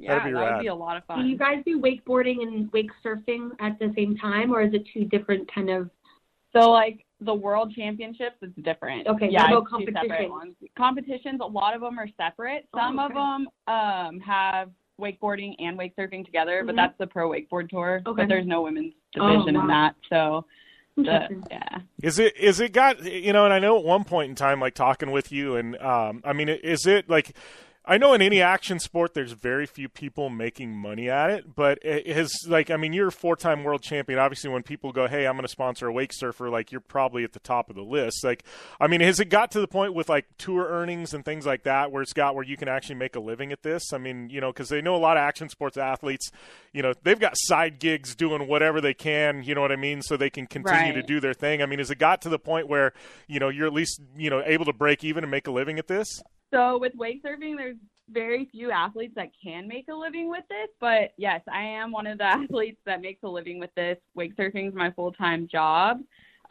[0.01, 0.57] Yeah, That'd be that rad.
[0.57, 1.23] would be a lot of fun.
[1.23, 4.87] Do you guys do wakeboarding and wake surfing at the same time, or is it
[4.93, 5.91] two different kind of?
[6.53, 9.07] So like the world championships, it's different.
[9.07, 10.31] Okay, yeah, what about two separate competitions?
[10.31, 10.54] ones.
[10.76, 12.66] Competitions, a lot of them are separate.
[12.74, 16.76] Oh, Some of them um have wakeboarding and wake surfing together, but Mhm.
[16.76, 18.02] that's the pro wakeboard tour.
[18.07, 18.22] Okay.
[18.22, 19.94] But there's no women's Oh, division in that.
[20.09, 20.44] So
[20.96, 21.78] the, yeah.
[22.02, 23.44] Is it is it got you know?
[23.44, 26.33] And I know at one point in time, like talking with you, and um, I
[26.33, 27.35] mean, is it like?
[27.90, 31.79] I know in any action sport, there's very few people making money at it, but
[31.81, 34.18] it has like I mean, you're a four-time world champion.
[34.18, 37.24] Obviously, when people go, "Hey, I'm going to sponsor a wake surfer," like you're probably
[37.24, 38.22] at the top of the list.
[38.22, 38.44] Like,
[38.79, 41.62] I mean, has it got to the point with like tour earnings and things like
[41.62, 43.94] that, where it's got where you can actually make a living at this?
[43.94, 46.31] I mean, you know, because they know a lot of action sports athletes,
[46.74, 50.03] you know, they've got side gigs doing whatever they can, you know what I mean,
[50.03, 51.62] so they can continue to do their thing.
[51.62, 52.92] I mean, has it got to the point where
[53.29, 55.79] you know you're at least you know able to break even and make a living
[55.79, 56.20] at this?
[56.53, 57.77] So with wake surfing, there's
[58.11, 60.69] very few athletes that can make a living with this.
[60.81, 63.99] But yes, I am one of the athletes that makes a living with this.
[64.15, 66.01] Wake surfing is my full time job.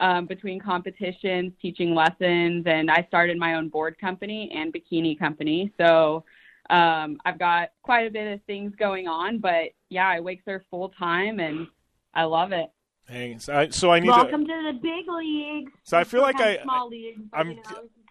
[0.00, 5.72] Um, between competitions, teaching lessons, and I started my own board company and bikini company.
[5.76, 6.22] So
[6.70, 9.38] um, I've got quite a bit of things going on.
[9.38, 11.66] But yeah, I wake surf full time, and
[12.14, 12.70] I love it.
[13.08, 14.52] Dang, so I, so I need Welcome to.
[14.52, 15.72] to the big leagues.
[15.82, 17.22] So I feel like I- small leagues.
[17.32, 17.62] I'm you know,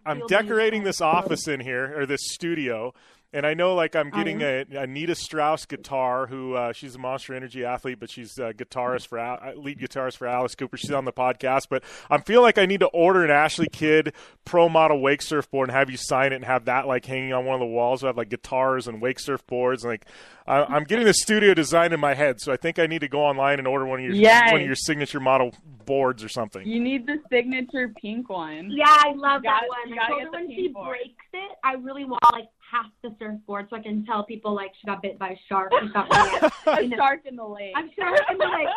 [0.08, 2.94] I'm decorating this office in here or this studio,
[3.38, 7.36] and I know like I'm getting a Nita Strauss guitar, who uh, she's a Monster
[7.36, 10.76] Energy athlete, but she's a guitarist for uh, lead guitarist for Alice Cooper.
[10.78, 14.14] She's on the podcast, but I'm feeling like I need to order an Ashley Kidd
[14.46, 17.46] pro model wake surfboard and have you sign it and have that like hanging on
[17.46, 18.04] one of the walls.
[18.04, 19.86] I have like guitars and wake surfboards.
[19.86, 20.06] Like
[20.48, 23.08] I, I'm getting the studio design in my head, so I think I need to
[23.08, 24.52] go online and order one of your Yes.
[24.52, 25.54] one of your signature model
[25.86, 26.68] boards or something.
[26.68, 28.72] You need the signature pink one.
[28.72, 29.90] Yeah, I love You gotta- that one.
[29.90, 30.88] you I gotta told get her the when pink she board.
[30.98, 34.72] breaks it, I really want like half the surfboard so I can tell people like
[34.80, 36.50] she got bit by a shark or something.
[36.68, 37.74] a You know, shark in the lake.
[37.76, 38.68] I'm sure and they're like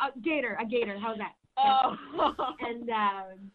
[0.00, 0.96] a gator, a gator.
[0.98, 1.34] How's that?
[1.56, 1.96] Oh.
[2.60, 3.50] And um,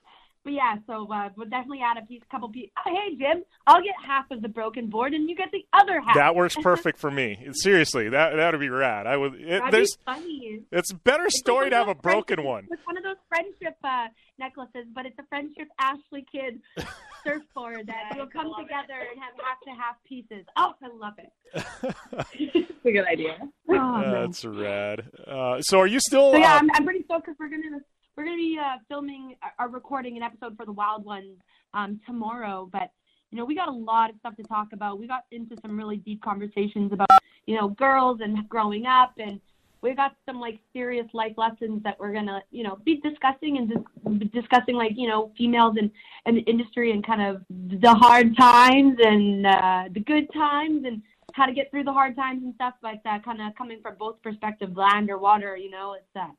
[0.48, 2.70] but yeah, so uh, we'll definitely add a piece, couple pieces.
[2.78, 6.00] Oh, hey Jim, I'll get half of the broken board and you get the other
[6.00, 6.16] half.
[6.16, 7.50] That works perfect for me.
[7.52, 9.08] Seriously, that that would be rad.
[9.08, 9.36] I would.
[9.36, 10.62] It, That'd there's be funny.
[10.72, 12.66] it's a better story to have a broken one.
[12.72, 14.08] It's one of those friendship uh,
[14.40, 16.62] necklaces, but it's a friendship Ashley Kidd
[17.26, 20.46] surfboard that will come together and have half to half pieces.
[20.56, 21.96] Oh, I love it.
[22.80, 23.38] It's a good idea.
[23.68, 24.12] Oh, man.
[24.12, 25.10] That's rad.
[25.28, 26.32] Uh, so are you still?
[26.32, 27.80] So yeah, uh, I'm, I'm pretty stoked because we're gonna
[28.18, 31.38] we're gonna be uh, filming or recording an episode for the Wild Ones
[31.76, 32.68] um, tomorrow.
[32.72, 32.92] But
[33.30, 35.00] you know, we got a lot of stuff to talk about.
[35.00, 37.10] We got into some really deep conversations about
[37.46, 39.40] you know girls and growing up, and
[39.82, 43.70] we got some like serious life lessons that we're gonna you know be discussing and
[43.70, 45.92] dis- discussing like you know females and
[46.26, 51.04] and the industry and kind of the hard times and uh, the good times and
[51.34, 53.24] how to get through the hard times and stuff like that.
[53.24, 55.56] Kind of coming from both perspectives, land or water.
[55.56, 56.30] You know, it's uh,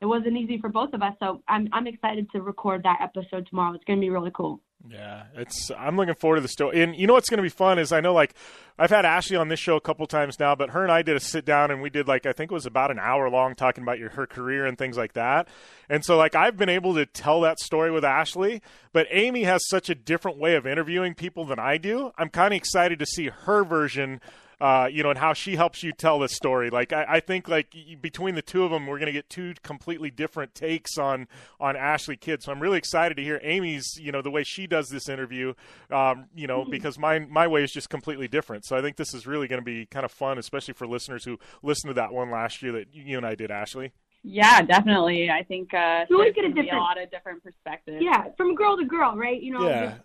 [0.00, 1.14] it wasn't easy for both of us.
[1.20, 3.74] So I'm I'm excited to record that episode tomorrow.
[3.74, 4.60] It's gonna be really cool.
[4.88, 5.70] Yeah, it's.
[5.76, 6.82] I'm looking forward to the story.
[6.82, 8.34] And you know what's going to be fun is I know like
[8.78, 11.16] I've had Ashley on this show a couple times now, but her and I did
[11.16, 13.54] a sit down and we did like I think it was about an hour long
[13.54, 15.48] talking about your her career and things like that.
[15.88, 19.66] And so like I've been able to tell that story with Ashley, but Amy has
[19.68, 22.12] such a different way of interviewing people than I do.
[22.16, 24.20] I'm kind of excited to see her version
[24.60, 26.70] uh, you know, and how she helps you tell this story.
[26.70, 29.54] Like, I, I think like between the two of them, we're going to get two
[29.62, 31.28] completely different takes on
[31.60, 32.42] on Ashley Kidd.
[32.42, 35.52] So I'm really excited to hear Amy's, you know, the way she does this interview.
[35.90, 38.64] Um, you know, because my my way is just completely different.
[38.64, 41.24] So I think this is really going to be kind of fun, especially for listeners
[41.24, 43.92] who listened to that one last year that you and I did, Ashley.
[44.28, 45.30] Yeah, definitely.
[45.30, 47.44] I think uh, You always there's get a gonna be different- a lot of different
[47.44, 47.98] perspectives.
[48.00, 49.40] Yeah, from girl to girl, right?
[49.40, 49.84] You know, Yeah.
[49.90, 50.00] just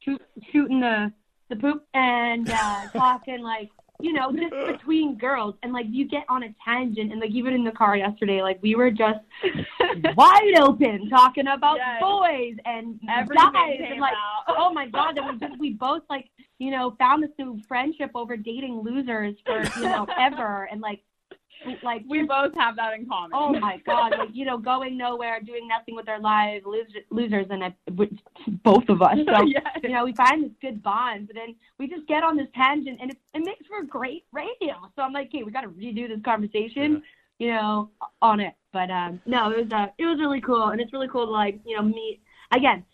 [0.00, 1.12] shoot, shooting the
[1.50, 3.70] the poop and uh, talking like
[4.02, 7.52] you know just between girls, and like you get on a tangent, and like even
[7.54, 9.20] in the car yesterday, like we were just
[10.16, 12.00] wide open talking about Yes.
[12.00, 14.54] boys and Everything guys, and like out.
[14.58, 18.10] oh my god, that we just we both like you know found this new friendship
[18.14, 21.02] over dating losers for you know ever, and like
[21.82, 23.30] like We both have that in common.
[23.34, 24.12] Oh my God!
[24.18, 28.12] Like you know, going nowhere, doing nothing with our lives, loser, losers, and I, which-
[28.64, 29.16] both of us.
[29.26, 29.62] So Yes.
[29.82, 32.98] you know, we find this good bond, but then we just get on this tangent,
[33.00, 34.74] and it, it makes for great radio.
[34.96, 37.02] So I'm like, hey, we got to redo this conversation,
[37.38, 37.90] you know,
[38.22, 38.54] on it.
[38.72, 41.32] But um, no, it was uh, it was really cool, and it's really cool to
[41.32, 42.20] like you know meet
[42.52, 42.84] again.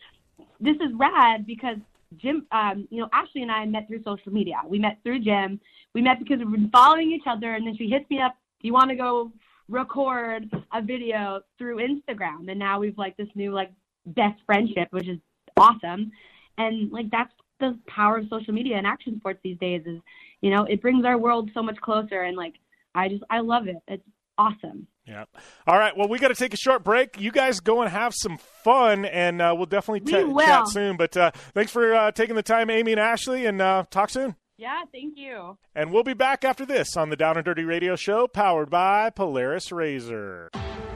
[0.61, 1.77] This is rad because
[2.17, 4.57] Jim, um, you know, Ashley and I met through social media.
[4.67, 5.61] We met through Jim.
[5.95, 8.37] We met because we've been following each other, and then she hits me up.
[8.61, 9.33] You want to go
[9.69, 12.49] record a video through Instagram?
[12.51, 13.73] And now we've like this new like
[14.07, 15.19] best friendship, which is
[15.57, 16.13] awesome.
[16.59, 19.83] And like that's the power of social media and action sports these days.
[19.87, 20.01] Is
[20.41, 22.23] you know, it brings our world so much closer.
[22.23, 22.55] And like,
[22.95, 23.77] I just I love it.
[23.89, 24.05] It's
[24.39, 24.87] awesome.
[25.07, 25.25] Yeah.
[25.67, 25.97] All right.
[25.97, 27.21] Well, we got to take a short break.
[27.21, 30.97] You guys go and have some fun, and uh, we'll definitely We chat soon.
[30.97, 34.35] But uh, thanks for uh, taking the time, Amy and Ashley, and uh, talk soon.
[34.59, 35.59] Yeah, thank you.
[35.75, 39.11] And we'll be back after this on the Down and Dirty Radio Show, powered by
[39.11, 40.49] Polaris RZR.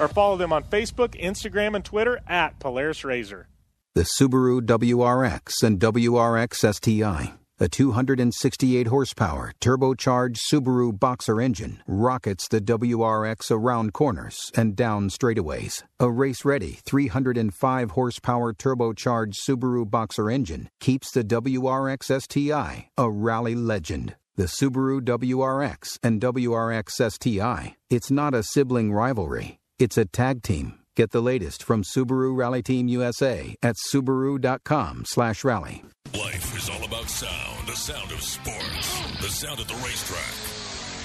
[0.00, 3.44] or follow them on Facebook, Instagram, and Twitter at Polaris RZR.
[3.94, 7.34] The Subaru WRX and WRX STI.
[7.60, 15.82] A 268 horsepower turbocharged Subaru Boxer engine rockets the WRX around corners and down straightaways.
[15.98, 23.56] A race ready 305 horsepower turbocharged Subaru Boxer engine keeps the WRX STI a rally
[23.56, 24.14] legend.
[24.36, 27.74] The Subaru WRX and WRX STI.
[27.90, 30.74] It's not a sibling rivalry, it's a tag team.
[30.96, 35.84] Get the latest from Subaru Rally Team USA at subaru.com/rally.
[36.14, 37.68] Life is all about sound.
[37.68, 39.00] The sound of sports.
[39.20, 40.34] The sound at the racetrack.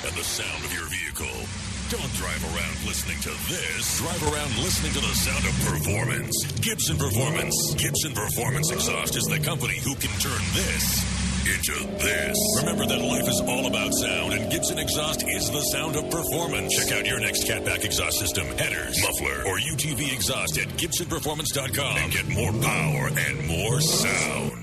[0.06, 1.46] And the sound of your vehicle.
[1.90, 4.00] Don't drive around listening to this.
[4.00, 6.34] Drive around listening to the sound of performance.
[6.62, 7.76] Gibson Performance.
[7.76, 12.38] Gibson Performance Exhaust is the company who can turn this into this.
[12.60, 16.74] Remember that life is all about sound, and Gibson Exhaust is the sound of performance.
[16.76, 22.12] Check out your next catback exhaust system, headers, muffler, or UTV exhaust at GibsonPerformance.com and
[22.12, 24.63] get more power and more sound.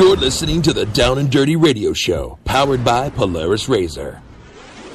[0.00, 4.22] You're listening to the Down and Dirty Radio Show, powered by Polaris RZR.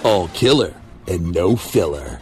[0.03, 0.73] All killer
[1.07, 2.19] and no filler.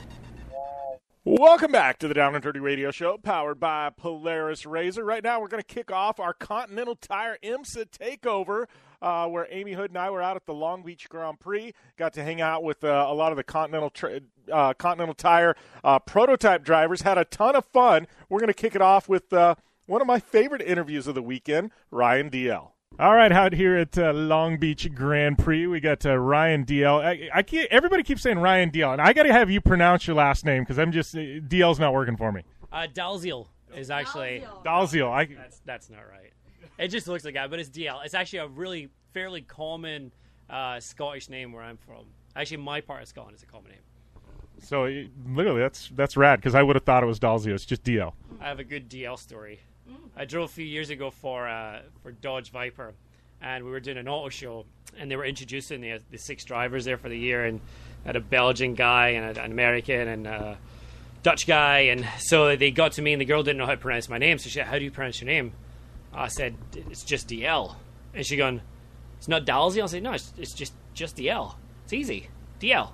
[1.24, 5.02] Welcome back to the Down and Dirty Radio Show, powered by Polaris RZR.
[5.02, 8.66] Right now, we're going to kick off our Continental Tire IMSA takeover,
[9.02, 11.74] uh, where Amy Hood and I were out at the Long Beach Grand Prix.
[11.98, 14.20] Got to hang out with uh, a lot of the Continental tra-
[14.52, 15.56] uh, Continental Tire
[15.86, 17.04] uh, prototype drivers.
[17.04, 18.08] Had a ton of fun.
[18.28, 19.56] We're going to kick it off with uh,
[19.86, 22.73] one of my favorite interviews of the weekend, Ryan Dalziel.
[23.00, 27.04] All right, out here at uh, Long Beach Grand Prix, we got uh, Ryan Dalziel.
[27.04, 30.06] I, I can't, everybody keeps saying Ryan DL, and I got to have you pronounce
[30.06, 32.44] your last name because I'm just DL's not working for me.
[32.72, 35.10] Uh, Dalziel is actually Dalziel.
[35.12, 36.32] I, that's that's not right.
[36.78, 38.06] It just looks like that, but it's DL.
[38.06, 40.12] It's actually a really fairly common
[40.50, 42.06] uh, Scottish name where I'm from.
[42.36, 43.80] Actually, my part of Scotland is a common name.
[44.60, 47.56] So it- literally, that's that's rad because I would have thought it was Dalziel.
[47.56, 48.14] It's just DL.
[48.40, 49.62] I have a good DL story.
[50.16, 52.94] I drove a few years ago for uh, for Dodge Viper,
[53.42, 54.66] and we were doing an auto show,
[54.98, 57.62] and they were introducing the the six drivers there for the year, and
[58.06, 60.58] had a Belgian guy and an American and a
[61.24, 63.78] Dutch guy, and so they got to me, and the girl didn't know how to
[63.78, 65.54] pronounce my name, so she said, "How do you pronounce your name?"
[66.14, 67.76] I said, "It's just DL,"
[68.14, 68.62] and she gone,
[69.18, 71.56] "It's not Dalziel." I said, "No, it's, it's just just DL.
[71.86, 72.30] It's easy,
[72.60, 72.92] DL."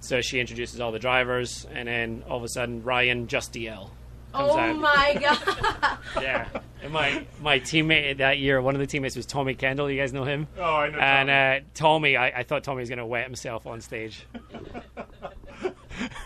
[0.00, 3.90] So she introduces all the drivers, and then all of a sudden, Ryan just DL.
[4.32, 4.76] Comes Oh out.
[4.76, 5.98] my god.
[6.22, 6.48] Yeah.
[6.82, 9.90] And my my teammate that year, one of the teammates was Tommy Kendall.
[9.90, 10.48] You guys know him?
[10.58, 13.66] Oh, I know And uh, Tommy, I, I thought Tommy was going to wet himself
[13.66, 14.26] on stage.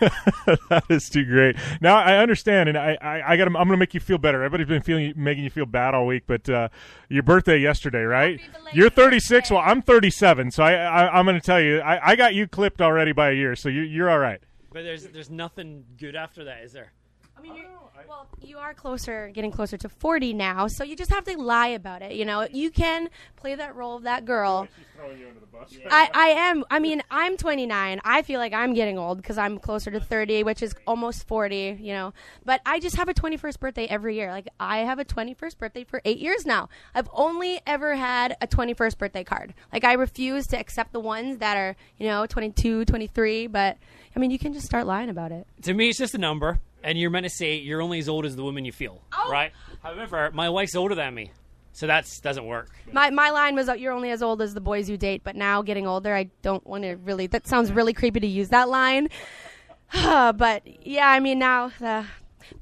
[0.69, 1.55] that is too great.
[1.81, 3.47] Now I understand, and I, I, I got.
[3.47, 4.43] I'm going to make you feel better.
[4.43, 6.69] Everybody's been feeling making you feel bad all week, but uh,
[7.09, 8.39] your birthday yesterday, right?
[8.73, 9.51] You're 36.
[9.51, 12.47] Well, I'm 37, so I, I I'm going to tell you, I, I got you
[12.47, 14.39] clipped already by a year, so you, you're all right.
[14.71, 16.91] But there's there's nothing good after that, is there?
[17.37, 17.65] I mean, you're,
[18.07, 21.69] well, you are closer, getting closer to 40 now, so you just have to lie
[21.69, 22.13] about it.
[22.13, 24.67] You know, you can play that role of that girl.
[24.75, 25.73] She's throwing you into the bus.
[25.89, 26.63] I, I am.
[26.69, 28.01] I mean, I'm 29.
[28.03, 31.77] I feel like I'm getting old because I'm closer to 30, which is almost 40.
[31.79, 32.13] You know,
[32.45, 34.31] but I just have a 21st birthday every year.
[34.31, 36.69] Like I have a 21st birthday for eight years now.
[36.93, 39.53] I've only ever had a 21st birthday card.
[39.71, 43.47] Like I refuse to accept the ones that are you know 22, 23.
[43.47, 43.77] But
[44.15, 45.47] I mean, you can just start lying about it.
[45.63, 48.25] To me, it's just a number, and you're meant to say you're only as old
[48.25, 49.29] as the woman you feel, Oh.
[49.29, 49.51] right?
[49.83, 51.31] However, my wife's older than me,
[51.73, 52.69] so that doesn't work.
[52.91, 55.61] My my line was you're only as old as the boys you date, but now
[55.61, 57.27] getting older, I don't want to really.
[57.27, 59.09] That sounds really creepy to use that line.
[59.93, 61.71] but yeah, I mean now.
[61.81, 62.03] Uh,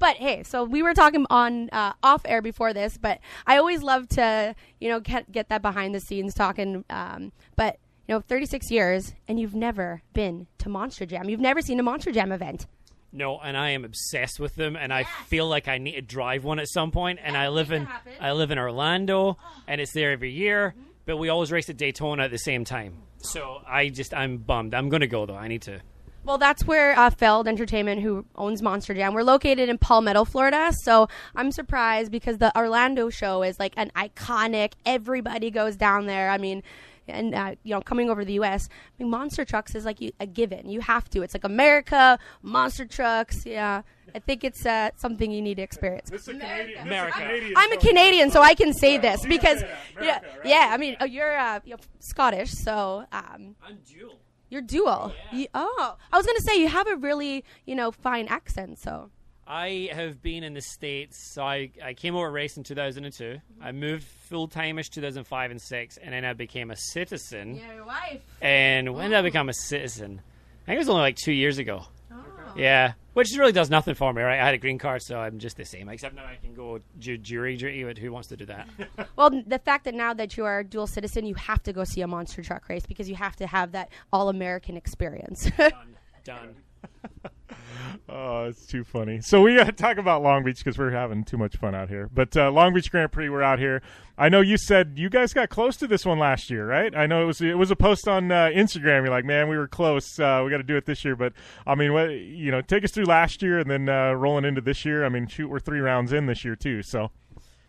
[0.00, 3.82] but hey, so we were talking on uh, off air before this, but I always
[3.82, 6.84] love to you know get get that behind the scenes talking.
[6.90, 11.28] Um, but you know, 36 years, and you've never been to Monster Jam.
[11.28, 12.66] You've never seen a Monster Jam event.
[13.12, 16.44] No, and I am obsessed with them, and I feel like I need to drive
[16.44, 17.18] one at some point.
[17.22, 17.88] And I live in
[18.20, 20.74] I live in Orlando, and it's there every year.
[21.06, 22.94] But we always race at Daytona at the same time.
[23.18, 24.74] So I just I'm bummed.
[24.74, 25.36] I'm going to go though.
[25.36, 25.80] I need to.
[26.24, 30.72] Well, that's where uh, Feld Entertainment, who owns Monster Jam, we're located in Palmetto, Florida.
[30.82, 34.72] So I'm surprised because the Orlando show is like an iconic.
[34.84, 36.30] Everybody goes down there.
[36.30, 36.64] I mean,
[37.08, 40.00] and uh, you know, coming over to the U.S., I mean, monster trucks is like
[40.00, 40.68] you, a given.
[40.68, 41.22] You have to.
[41.22, 43.44] It's like America, monster trucks.
[43.46, 43.82] Yeah,
[44.14, 46.10] I think it's uh, something you need to experience.
[46.10, 46.28] This is
[46.80, 47.40] America.
[47.56, 49.62] I'm a Canadian, so I can say this because
[50.00, 50.70] yeah, yeah.
[50.72, 54.18] I mean, uh, you're, uh, you're Scottish, so um, I'm dual.
[54.48, 55.12] you're dual.
[55.32, 58.78] You- oh, I was gonna say you have a really you know fine accent.
[58.78, 59.10] So
[59.46, 61.32] I have been in the States.
[61.32, 63.38] So I, I came over race in 2002.
[63.62, 67.54] I moved full timeish 2005 and 6, and then I became a citizen.
[67.56, 68.20] yeah, your wife.
[68.40, 70.20] And when did I become a citizen?
[70.64, 71.84] I think it was only like two years ago.
[72.12, 72.16] Oh.
[72.56, 74.40] Yeah, which really does nothing for me, right?
[74.40, 75.88] I had a green card, so I'm just the same.
[75.90, 77.84] Except now I can go ju- jury duty.
[77.84, 78.68] But who wants to do that?
[79.16, 81.84] Well, the fact that now that you are a dual citizen, you have to go
[81.84, 85.50] see a monster truck race because you have to have that all American experience.
[85.56, 85.72] done.
[86.24, 86.54] Done.
[88.08, 89.20] Oh, it's too funny.
[89.20, 91.88] So we got to talk about Long Beach because we're having too much fun out
[91.88, 92.08] here.
[92.12, 93.82] But uh, Long Beach Grand Prix, we're out here.
[94.16, 96.94] I know you said you guys got close to this one last year, right?
[96.94, 99.02] I know it was it was a post on uh, Instagram.
[99.02, 100.18] You're like, man, we were close.
[100.18, 101.16] Uh, we got to do it this year.
[101.16, 101.32] But
[101.66, 104.60] I mean, what you know, take us through last year and then uh, rolling into
[104.60, 105.04] this year.
[105.04, 106.82] I mean, shoot, we're three rounds in this year too.
[106.82, 107.10] So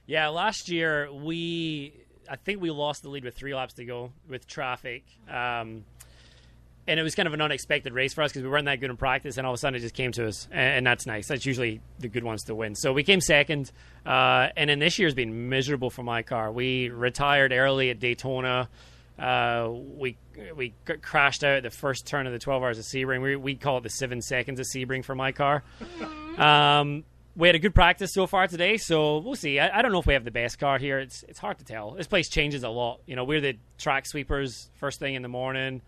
[0.06, 1.94] Yeah, last year we,
[2.30, 5.04] I think we lost the lead with three laps to go with traffic.
[5.30, 5.84] Um,
[6.88, 8.90] and it was kind of an unexpected race for us because we weren't that good
[8.90, 11.06] in practice, and all of a sudden it just came to us, and, and that's
[11.06, 11.28] nice.
[11.28, 12.76] That's usually the good ones to win.
[12.76, 13.72] So we came second,
[14.06, 16.52] uh, and then this year's been miserable for my car.
[16.52, 18.70] We retired early at Daytona.
[19.20, 20.16] Uh, we
[20.56, 23.22] we crashed out the first turn of the 12 hours of Sebring.
[23.22, 25.64] We we call it the seven seconds of Sebring for my car.
[26.38, 27.04] Um,
[27.36, 29.60] we had a good practice so far today, so we'll see.
[29.60, 31.00] I, I don't know if we have the best car here.
[31.00, 31.92] It's it's hard to tell.
[31.92, 33.02] This place changes a lot.
[33.08, 35.82] You know, we're the track sweepers first thing in the morning.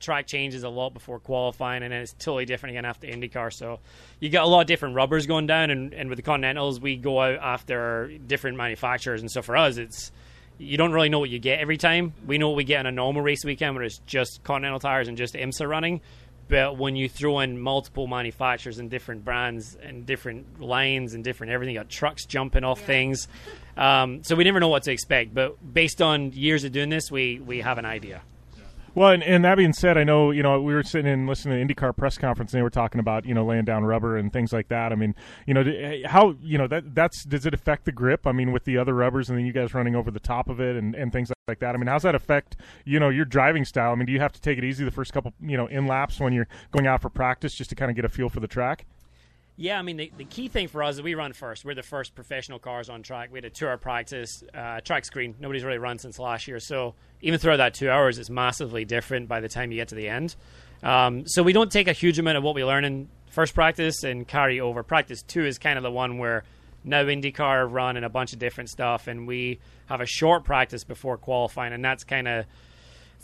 [0.00, 3.52] Track changes a lot before qualifying, and then it's totally different again after IndyCar.
[3.52, 3.80] So
[4.20, 6.96] you got a lot of different rubbers going down, and, and with the Continentals, we
[6.96, 10.12] go out after different manufacturers, and so for us, it's
[10.58, 12.12] you don't really know what you get every time.
[12.26, 15.08] We know what we get on a normal race weekend where it's just Continental tires
[15.08, 16.00] and just IMSA running.
[16.48, 21.52] But when you throw in multiple manufacturers and different brands and different lines and different
[21.52, 23.28] everything, you got trucks jumping off things.
[23.76, 25.34] Um, so we never know what to expect.
[25.34, 28.22] But based on years of doing this, we, we have an idea.
[28.94, 31.66] Well, and, and that being said, I know you know we were sitting and listening
[31.66, 34.32] to IndyCar press conference, and they were talking about you know laying down rubber and
[34.32, 34.92] things like that.
[34.92, 35.14] I mean,
[35.46, 38.26] you know, eh, how you know that that's does it affect the grip?
[38.26, 40.60] I mean, with the other rubbers, and then you guys running over the top of
[40.60, 41.74] it and, and things like that.
[41.74, 43.92] I mean, how's that affect you know your driving style?
[43.92, 45.86] I mean, do you have to take it easy the first couple you know in
[45.86, 48.40] laps when you're going out for practice just to kind of get a feel for
[48.40, 48.86] the track?
[49.60, 51.64] Yeah, I mean, the, the key thing for us is we run first.
[51.64, 53.30] We're the first professional cars on track.
[53.32, 55.34] We had a two hour practice, uh, track screen.
[55.40, 56.60] Nobody's really run since last year.
[56.60, 59.96] So even throughout that two hours, it's massively different by the time you get to
[59.96, 60.36] the end.
[60.84, 64.04] Um, so we don't take a huge amount of what we learn in first practice
[64.04, 64.84] and carry over.
[64.84, 66.44] Practice two is kind of the one where
[66.84, 70.84] now IndyCar run and a bunch of different stuff, and we have a short practice
[70.84, 72.46] before qualifying, and that's kind of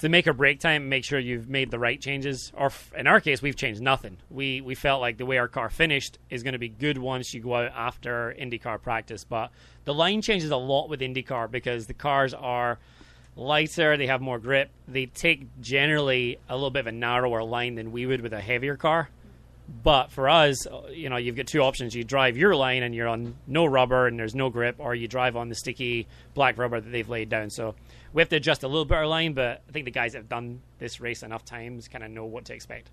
[0.01, 2.53] to make or break time, make sure you've made the right changes.
[2.57, 4.17] Or in our case, we've changed nothing.
[4.31, 7.33] We we felt like the way our car finished is going to be good once
[7.33, 9.25] you go out after IndyCar practice.
[9.25, 9.51] But
[9.85, 12.79] the line changes a lot with IndyCar because the cars are
[13.37, 17.75] lighter, they have more grip, they take generally a little bit of a narrower line
[17.75, 19.09] than we would with a heavier car.
[19.83, 21.95] But for us, uh, you know, you've got two options.
[21.95, 25.09] You drive your line and you're on no rubber and there's no grip, or you
[25.09, 27.49] drive on the sticky black rubber that they've laid down.
[27.49, 27.75] So
[28.15, 30.19] we have to adjust a little bit our line, but I think the guys that
[30.19, 32.91] have done this race enough times kind of know what to expect.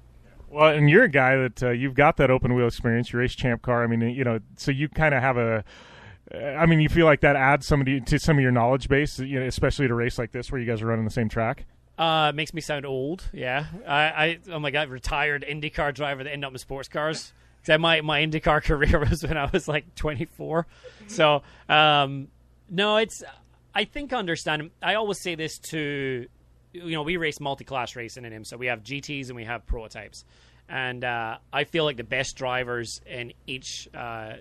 [0.50, 3.14] Well, and you're a guy that uh, you've got that open wheel experience.
[3.14, 3.84] Your race champ car.
[3.84, 5.64] I mean, you know, so you kind of have a.
[6.34, 9.40] I mean, you feel like that adds somebody to some of your knowledge base, you
[9.40, 11.66] know, especially at a race like this where you guys are running the same track.
[11.98, 13.30] Uh, makes me sound old.
[13.32, 17.34] Yeah, I, I oh my god, retired IndyCar driver that ended up in sports cars.
[17.64, 20.66] Because my my IndyCar career was when I was like 24.
[21.06, 22.30] So um,
[22.72, 23.24] no, it's
[23.74, 24.72] I think understand.
[24.82, 26.28] I always say this to
[26.74, 29.66] you know we race multi-class racing in him, so we have GTS and we have
[29.66, 30.26] prototypes,
[30.70, 34.34] and uh, I feel like the best drivers in each uh,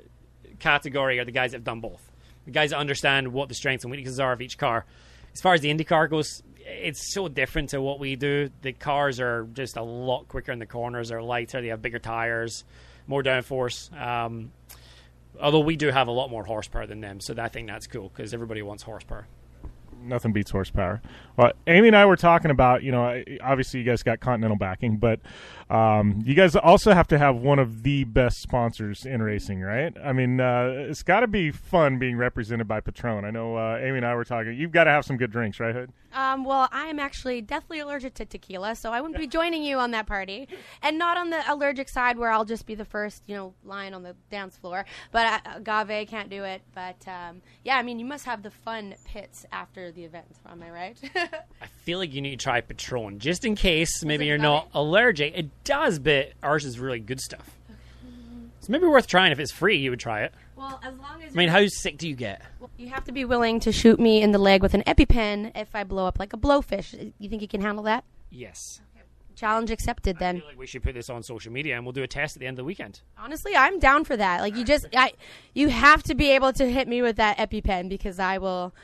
[0.59, 2.11] category are the guys that have done both.
[2.45, 4.85] The guys that understand what the strengths and weaknesses are of each car.
[5.33, 8.51] As far as the IndyCar goes, it's so different to what we do.
[8.63, 11.11] The cars are just a lot quicker in the corners.
[11.11, 11.61] They're lighter.
[11.61, 12.65] They have bigger tires,
[13.07, 13.93] more downforce.
[14.01, 14.51] Um,
[15.41, 18.09] although we do have a lot more horsepower than them, so I think that's cool
[18.15, 19.27] because everybody wants horsepower.
[20.03, 21.03] Nothing beats horsepower.
[21.37, 24.97] Well, Amy and I were talking about, you know, obviously you guys got Continental backing,
[24.97, 25.21] but
[25.71, 29.97] um, you guys also have to have one of the best sponsors in racing, right?
[30.03, 33.25] I mean, uh, it's got to be fun being represented by Patron.
[33.25, 34.55] I know uh, Amy and I were talking.
[34.55, 35.93] You've got to have some good drinks, right, Hood?
[36.13, 39.79] Um, well, I am actually deathly allergic to tequila, so I wouldn't be joining you
[39.79, 40.49] on that party,
[40.83, 43.95] and not on the allergic side where I'll just be the first, you know, line
[43.95, 44.85] on the dance floor.
[45.13, 46.63] But uh, agave can't do it.
[46.75, 50.27] But um, yeah, I mean, you must have the fun pits after the event.
[50.51, 50.99] Am I right?
[51.63, 55.39] I feel like you need to try Patron just in case maybe you're not allergic.
[55.39, 57.51] It does, but ours is really good stuff.
[58.59, 59.79] It's maybe worth trying if it's free.
[59.79, 60.35] You would try it.
[60.55, 62.43] well, as long as I mean, how sick do you get?
[62.77, 65.75] you have to be willing to shoot me in the leg with an EpiPen if
[65.75, 67.13] I blow up like a blowfish.
[67.19, 68.05] You think you can handle that?
[68.31, 68.81] Yes.
[69.35, 70.19] Challenge accepted.
[70.19, 72.41] Then Like we should put this on social media and we'll do a test at
[72.41, 73.01] the end of the weekend.
[73.17, 74.43] honestly, I'm down for that.
[74.43, 75.13] Like you just, I,
[75.55, 78.75] you have to be able to hit me with that EpiPen because I will.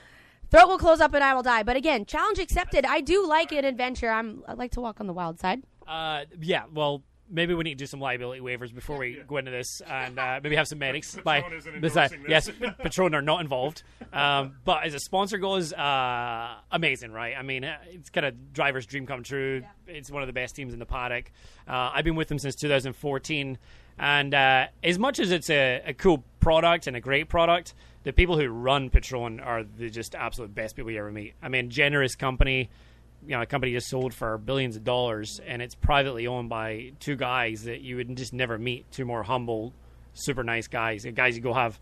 [0.51, 1.63] Throat will close up and I will die.
[1.65, 2.87] But again, challenge accepted.
[2.87, 4.09] I do like an adventure.
[4.09, 4.45] I'm.
[4.49, 5.63] I like to walk on the wild side.
[5.87, 6.65] Uh, yeah.
[6.73, 10.19] Well, maybe we need to do some liability waivers before we go into this, and
[10.19, 11.17] uh, maybe have some medics.
[11.25, 11.97] by isn't this
[12.29, 12.51] Yes.
[12.79, 13.83] Patron are not involved.
[14.13, 17.35] Um, but as a sponsor goes, uh, amazing, right?
[17.37, 19.63] I mean, uh, it's kind of driver's dream come true.
[19.87, 21.31] It's one of the best teams in the paddock.
[21.67, 23.59] Uh, I've been with them since 2014,
[23.99, 27.75] and uh, as much as it's a, a cool product and a great product,
[28.05, 31.35] the people who run Patron are the just absolute best people you ever meet.
[31.43, 32.71] I mean, generous company
[33.27, 36.93] you know, a company just sold for billions of dollars, and it's privately owned by
[37.01, 38.91] two guys that you would just never meet.
[38.93, 39.73] Two more humble,
[40.15, 41.79] super nice guys, guys you go have,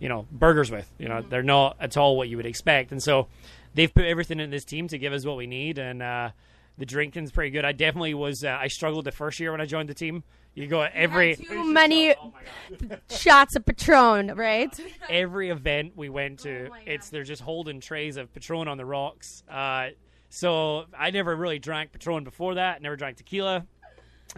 [0.00, 0.90] you know, burgers with.
[0.98, 3.28] You know, they're not at all what you would expect, and so
[3.74, 6.30] they've put everything in this team to give us what we need, and uh,
[6.78, 7.64] the drinking's pretty good.
[7.64, 8.42] I definitely was.
[8.44, 10.24] Uh, I struggled the first year when I joined the team.
[10.54, 12.16] You go at every Too many
[13.10, 14.76] shots of Patron, right?
[15.08, 19.44] every event we went to, it's they're just holding trays of Patron on the rocks.
[19.48, 19.90] Uh,
[20.28, 22.82] so I never really drank Patron before that.
[22.82, 23.66] Never drank tequila.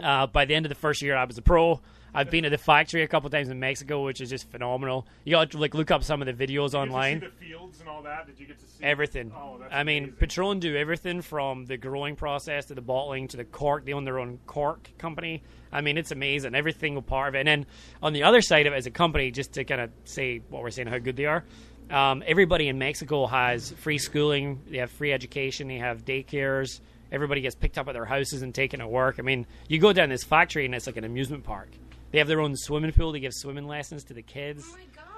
[0.01, 1.81] Uh, by the end of the first year, I was a pro.
[2.13, 5.07] I've been to the factory a couple times in Mexico, which is just phenomenal.
[5.23, 7.21] You got to like look up some of the videos online.
[7.21, 8.27] the fields and all that.
[8.27, 9.31] Did you get to see Everything.
[9.35, 13.37] Oh, that's I mean, Patron do everything from the growing process to the bottling to
[13.37, 13.85] the cork.
[13.85, 15.43] They own their own cork company.
[15.71, 16.53] I mean, it's amazing.
[16.53, 17.39] Every single part of it.
[17.39, 17.65] And then
[18.03, 20.63] on the other side of it, as a company, just to kind of say what
[20.63, 21.45] we're saying, how good they are.
[21.91, 24.61] Um, everybody in Mexico has free schooling.
[24.69, 25.67] They have free education.
[25.67, 26.79] They have daycares.
[27.11, 29.17] Everybody gets picked up at their houses and taken to work.
[29.19, 31.69] I mean, you go down this factory and it's like an amusement park.
[32.11, 33.11] They have their own swimming pool.
[33.11, 34.65] They give swimming lessons to the kids.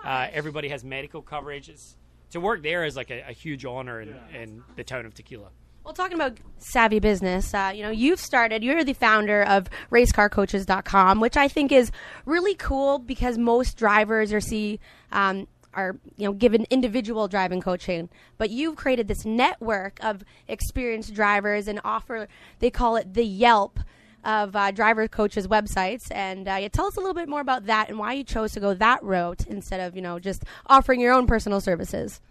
[0.03, 1.69] uh, everybody has medical coverage.
[1.69, 1.95] It's,
[2.31, 5.49] to work there is like a, a huge honor in, in the town of Tequila.
[5.83, 11.19] Well, talking about savvy business, uh, you know, you've started, you're the founder of racecarcoaches.com,
[11.19, 11.91] which I think is
[12.25, 14.79] really cool because most drivers are see,
[15.11, 15.45] um,
[15.75, 21.67] are, you know, given individual driving coaching, but you've created this network of experienced drivers
[21.67, 22.27] and offer,
[22.59, 23.79] they call it the Yelp
[24.23, 26.07] of uh, driver coaches websites.
[26.11, 28.53] And uh, yeah, tell us a little bit more about that and why you chose
[28.53, 32.21] to go that route instead of, you know, just offering your own personal services.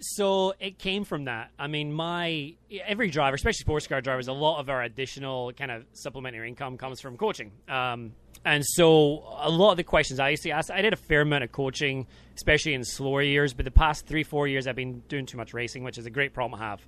[0.00, 1.50] So it came from that.
[1.58, 2.54] I mean, my
[2.86, 6.78] every driver, especially sports car drivers, a lot of our additional kind of supplementary income
[6.78, 7.52] comes from coaching.
[7.68, 8.12] Um,
[8.44, 11.20] and so a lot of the questions I used to ask, I did a fair
[11.20, 13.52] amount of coaching, especially in slower years.
[13.52, 16.10] But the past three, four years, I've been doing too much racing, which is a
[16.10, 16.80] great problem to have.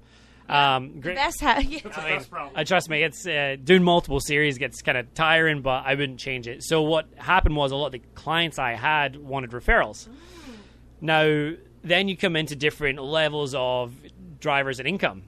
[0.49, 1.17] Um, great.
[1.17, 1.81] Best ha- yeah.
[1.95, 5.85] I mean, uh, trust me, it's uh, doing multiple series gets kind of tiring, but
[5.87, 6.65] I wouldn't change it.
[6.65, 10.09] So what happened was a lot of the clients I had wanted referrals.
[11.01, 11.53] Now,
[11.83, 13.95] then you come into different levels of
[14.41, 15.23] drivers and income.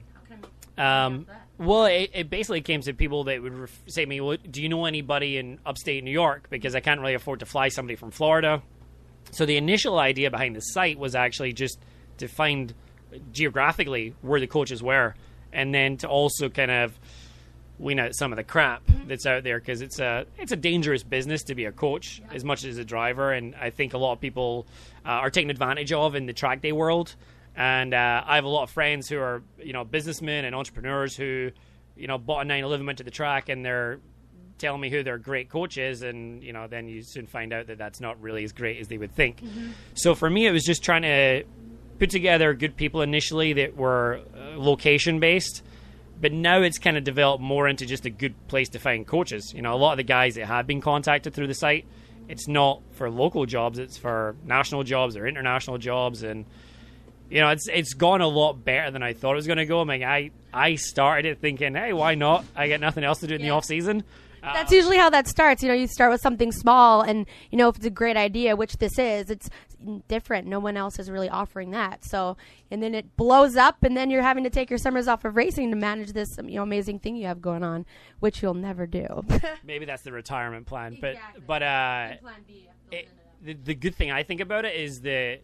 [0.77, 1.27] Um,
[1.57, 4.61] well, it, it, basically came to people that would ref- say to me, well, "Do
[4.61, 6.47] you know anybody in upstate New York?
[6.49, 8.61] Because I can't really afford to fly somebody from Florida."
[9.31, 11.79] So the initial idea behind the site was actually just
[12.17, 12.73] to find
[13.31, 15.15] geographically where the coaches were,
[15.53, 16.99] and then to also kind of
[17.77, 21.03] wean out some of the crap that's out there because it's a it's a dangerous
[21.03, 24.13] business to be a coach as much as a driver, and I think a lot
[24.13, 24.65] of people
[25.05, 27.15] uh, are taken advantage of in the track day world.
[27.55, 31.15] And uh, I have a lot of friends who are you know businessmen and entrepreneurs
[31.15, 31.51] who
[31.95, 33.99] you know bought a 911 went to the track and they're
[34.57, 37.67] telling me who their great coach is, and you know then you soon find out
[37.67, 39.41] that that's not really as great as they would think.
[39.41, 39.71] Mm-hmm.
[39.93, 41.43] So for me, it was just trying to
[41.99, 45.61] put together good people initially that were uh, location based
[46.19, 49.53] but now it's kind of developed more into just a good place to find coaches.
[49.53, 51.85] You know, a lot of the guys that have been contacted through the site,
[52.27, 56.45] it's not for local jobs; it's for national jobs or international jobs, and
[57.29, 59.65] you know, it's it's gone a lot better than I thought it was going to
[59.65, 59.81] go.
[59.81, 62.45] I mean, I I started it thinking, hey, why not?
[62.55, 64.03] I get nothing else to do in the off season.
[64.41, 65.63] That's usually how that starts.
[65.63, 68.55] You know, you start with something small, and you know if it's a great idea,
[68.55, 69.49] which this is, it's
[70.07, 70.47] different.
[70.47, 72.03] No one else is really offering that.
[72.03, 72.37] So,
[72.71, 75.35] and then it blows up, and then you're having to take your summers off of
[75.35, 77.85] racing to manage this, you know, amazing thing you have going on,
[78.19, 79.23] which you'll never do.
[79.63, 81.15] Maybe that's the retirement plan, but
[81.45, 82.13] but uh,
[82.91, 83.09] it,
[83.41, 85.39] the the good thing I think about it is that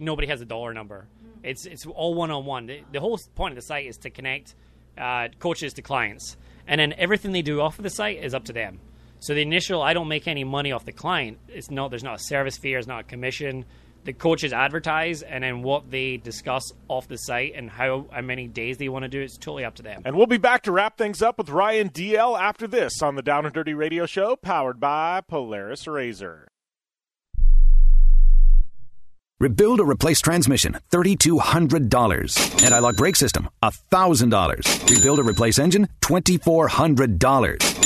[0.00, 1.06] nobody has a dollar number.
[1.42, 2.70] It's it's all one on one.
[2.92, 4.54] The whole point of the site is to connect
[4.98, 6.36] uh, coaches to clients
[6.66, 8.80] and then everything they do off of the site is up to them.
[9.20, 11.38] So the initial, I don't make any money off the client.
[11.48, 13.64] It's no, there's not a service fee, there's not a commission.
[14.06, 18.46] The coaches advertise, and then what they discuss off the site and how, how many
[18.46, 20.02] days they want to do it's totally up to them.
[20.04, 23.22] And we'll be back to wrap things up with Ryan Dalziel after this on the
[23.22, 26.44] Down and Dirty Radio Show, powered by Polaris RZR.
[29.40, 32.64] Rebuild or replace transmission, $3,200.
[32.64, 34.88] Anti-lock brake system, $1,000.
[34.88, 37.85] Rebuild or replace engine, $2,400.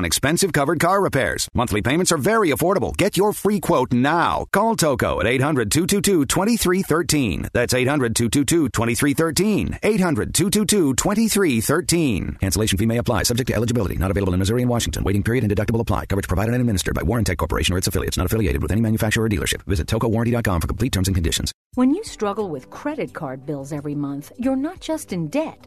[0.00, 1.46] on expensive covered car repairs.
[1.52, 2.96] Monthly payments are very affordable.
[2.96, 4.46] Get your free quote now.
[4.50, 7.50] Call Toco at 800 222 2313.
[7.52, 9.78] That's 800 222 2313.
[9.82, 12.38] 800 222 2313.
[12.40, 13.96] Cancellation fee may apply, subject to eligibility.
[13.96, 15.04] Not available in Missouri and Washington.
[15.04, 16.06] Waiting period and deductible apply.
[16.06, 19.26] Coverage provided and administered by Warrantech Corporation or its affiliates, not affiliated with any manufacturer
[19.26, 19.62] or dealership.
[19.64, 21.52] Visit tocowarranty.com for complete terms and conditions.
[21.74, 25.66] When you struggle with credit card bills every month, you're not just in debt.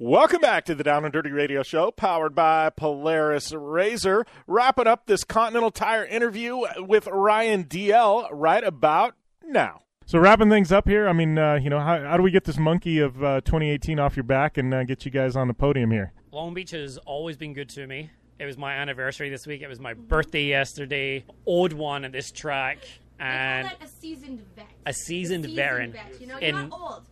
[0.00, 4.28] Welcome back to the Down and Dirty Radio Show, powered by Polaris RZR.
[4.46, 9.80] Wrapping up this Continental Tire interview with Ryan Dalziel right about now.
[10.06, 12.44] So wrapping things up here, I mean, uh, you know, how, how, do we get
[12.44, 15.54] this monkey of uh, 2018 off your back and uh, get you guys on the
[15.54, 16.12] podium here?
[16.30, 18.08] Long Beach has always been good to me.
[18.38, 19.62] It was my anniversary this week.
[19.62, 21.24] It was my birthday yesterday.
[21.44, 22.78] Owed one at this track,
[23.18, 24.66] and a seasoned vet.
[24.86, 25.90] A seasoned, a seasoned veteran.
[25.90, 26.20] Vet.
[26.20, 27.02] You know, you're not old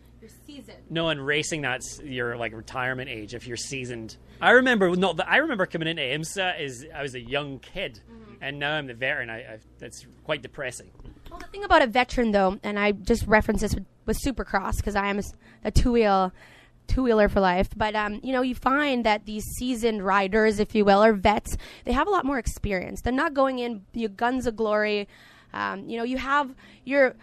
[0.47, 0.79] seasoned.
[0.91, 4.17] No, in racing, that's your like retirement age if you're seasoned.
[4.41, 8.35] I remember no, I remember coming into IMSA as I was a young kid, mm-hmm.
[8.43, 9.31] and now I'm the veteran.
[9.31, 10.91] I, I, that's quite depressing.
[11.31, 14.77] Well, the thing about a veteran, though, and I just reference this with, with Supercross
[14.77, 15.23] because I am a,
[15.65, 16.33] a two wheel
[16.87, 17.69] two wheeler for life.
[17.77, 21.57] But um, you know, you find that these seasoned riders, if you will, or vets,
[21.85, 23.03] they have a lot more experience.
[23.03, 25.09] They're not going in you guns of glory.
[25.53, 26.55] Um, you know, you have
[26.85, 27.17] your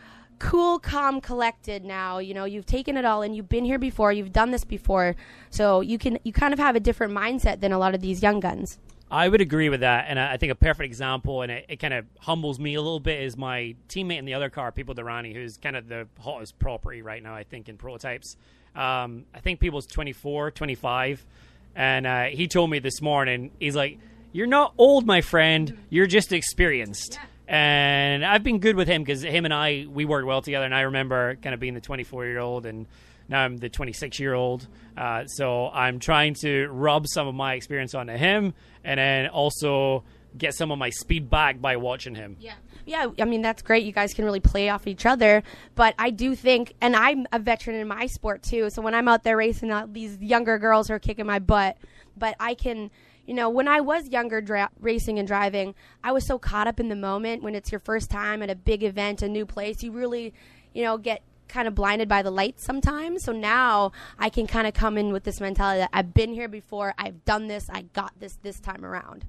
[0.43, 2.19] cool, calm, collected now.
[2.19, 5.15] You know, you've taken it all and you've been here before, you've done this before.
[5.49, 8.21] So you can you kind of have a different mindset than a lot of these
[8.21, 8.77] young guns.
[9.09, 11.93] I would agree with that, and I think a perfect example, and it, it kind
[11.93, 15.35] of humbles me a little bit, is my teammate in the other car, Pipo Derani,
[15.35, 18.37] who's kind of the hottest property right now, I think, in prototypes.
[18.75, 21.27] Um, I think Pipo's 24, 25,
[21.75, 23.99] and uh, he told me this morning, he's like,
[24.31, 25.77] "You're not old, my friend.
[25.91, 30.05] You're just experienced." Yeah and I've been good with him because him and I we
[30.05, 32.87] worked well together, and I remember kind of being the 24 year old, and
[33.29, 34.67] now I'm the 26 year old.
[34.97, 40.03] Uh, so I'm trying to rub some of my experience onto him, and then also
[40.35, 42.37] get some of my speed back by watching him.
[42.39, 42.55] Yeah.
[42.85, 43.85] Yeah, I mean that's great.
[43.85, 45.41] You guys can really play off each other,
[45.73, 48.69] but I do think, and I'm a veteran in my sport too.
[48.71, 51.77] So when I'm out there racing, uh, these younger girls are kicking my butt,
[52.17, 52.91] but I can
[53.25, 56.79] you know, when I was younger dra- racing and driving, I was so caught up
[56.79, 59.81] in the moment when it's your first time at a big event, a new place.
[59.81, 60.33] You really,
[60.73, 63.23] you know, get kind of blinded by the lights sometimes.
[63.23, 66.47] So now I can kind of come in with this mentality that I've been here
[66.49, 69.25] before, I've done this, I got this this time around.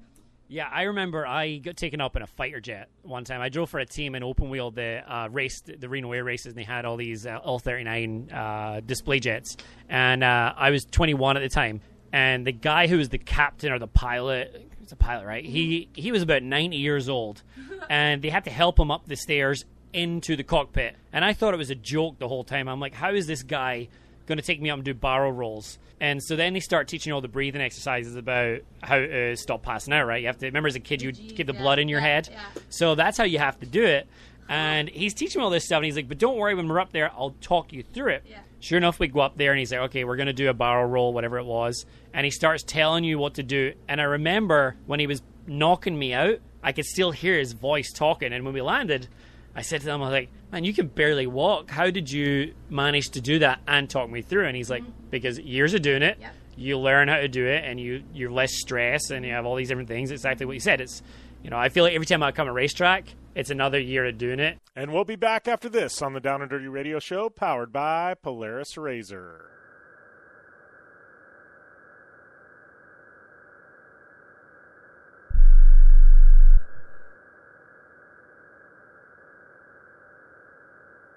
[0.47, 3.41] Yeah, I remember I got taken up in a fighter jet one time.
[3.41, 6.47] I drove for a team in open wheel that uh, raced the Reno Air races,
[6.47, 9.57] and they had all these uh, L39 uh, display jets.
[9.89, 11.81] And uh, I was 21 at the time
[12.13, 15.43] and the guy who was the captain or the pilot it's a pilot right?
[15.43, 17.41] He he was about 90 years old.
[17.87, 20.95] And they had to help him up the stairs into the cockpit.
[21.13, 22.67] And i thought it was a joke the whole time.
[22.67, 23.89] I'm like how is this guy
[24.25, 25.77] going to take me up and do barrel rolls?
[25.99, 29.93] And so then they start teaching all the breathing exercises about how to stop passing
[29.93, 30.21] out right?
[30.21, 32.07] You have to remember as a kid you keep the yeah, blood in your yeah,
[32.07, 32.29] head?
[32.31, 32.61] yeah.
[32.69, 34.07] so that's how you have to do it.
[34.49, 36.79] And he's teaching me all this stuff and he's like but don't worry when we're
[36.79, 38.23] up there i'll talk you through it
[38.59, 40.53] Sure enough, we go up there and he's like, okay, we're going to do a
[40.53, 41.85] barrel roll, whatever it was.
[42.13, 43.73] And he starts telling you what to do.
[43.87, 47.91] And I remember when he was knocking me out, I could still hear his voice
[47.91, 48.33] talking.
[48.33, 49.07] And when we landed,
[49.55, 51.69] I said to him, I was like, man, you can barely walk.
[51.69, 54.47] How did you manage to do that and talk me through?
[54.47, 55.09] And he's like, mm-hmm.
[55.11, 56.31] because years of doing it, yeah.
[56.57, 59.55] you learn how to do it and you, you're less stressed and you have all
[59.55, 60.11] these different things.
[60.11, 60.81] It's exactly what you said.
[60.81, 61.03] It's,
[61.45, 64.17] you know, I feel like every time I come a racetrack, it's another year of
[64.17, 64.57] doing it.
[64.75, 68.15] And we'll be back after this on the Down and Dirty Radio Show, powered by
[68.15, 69.54] Polaris RZR.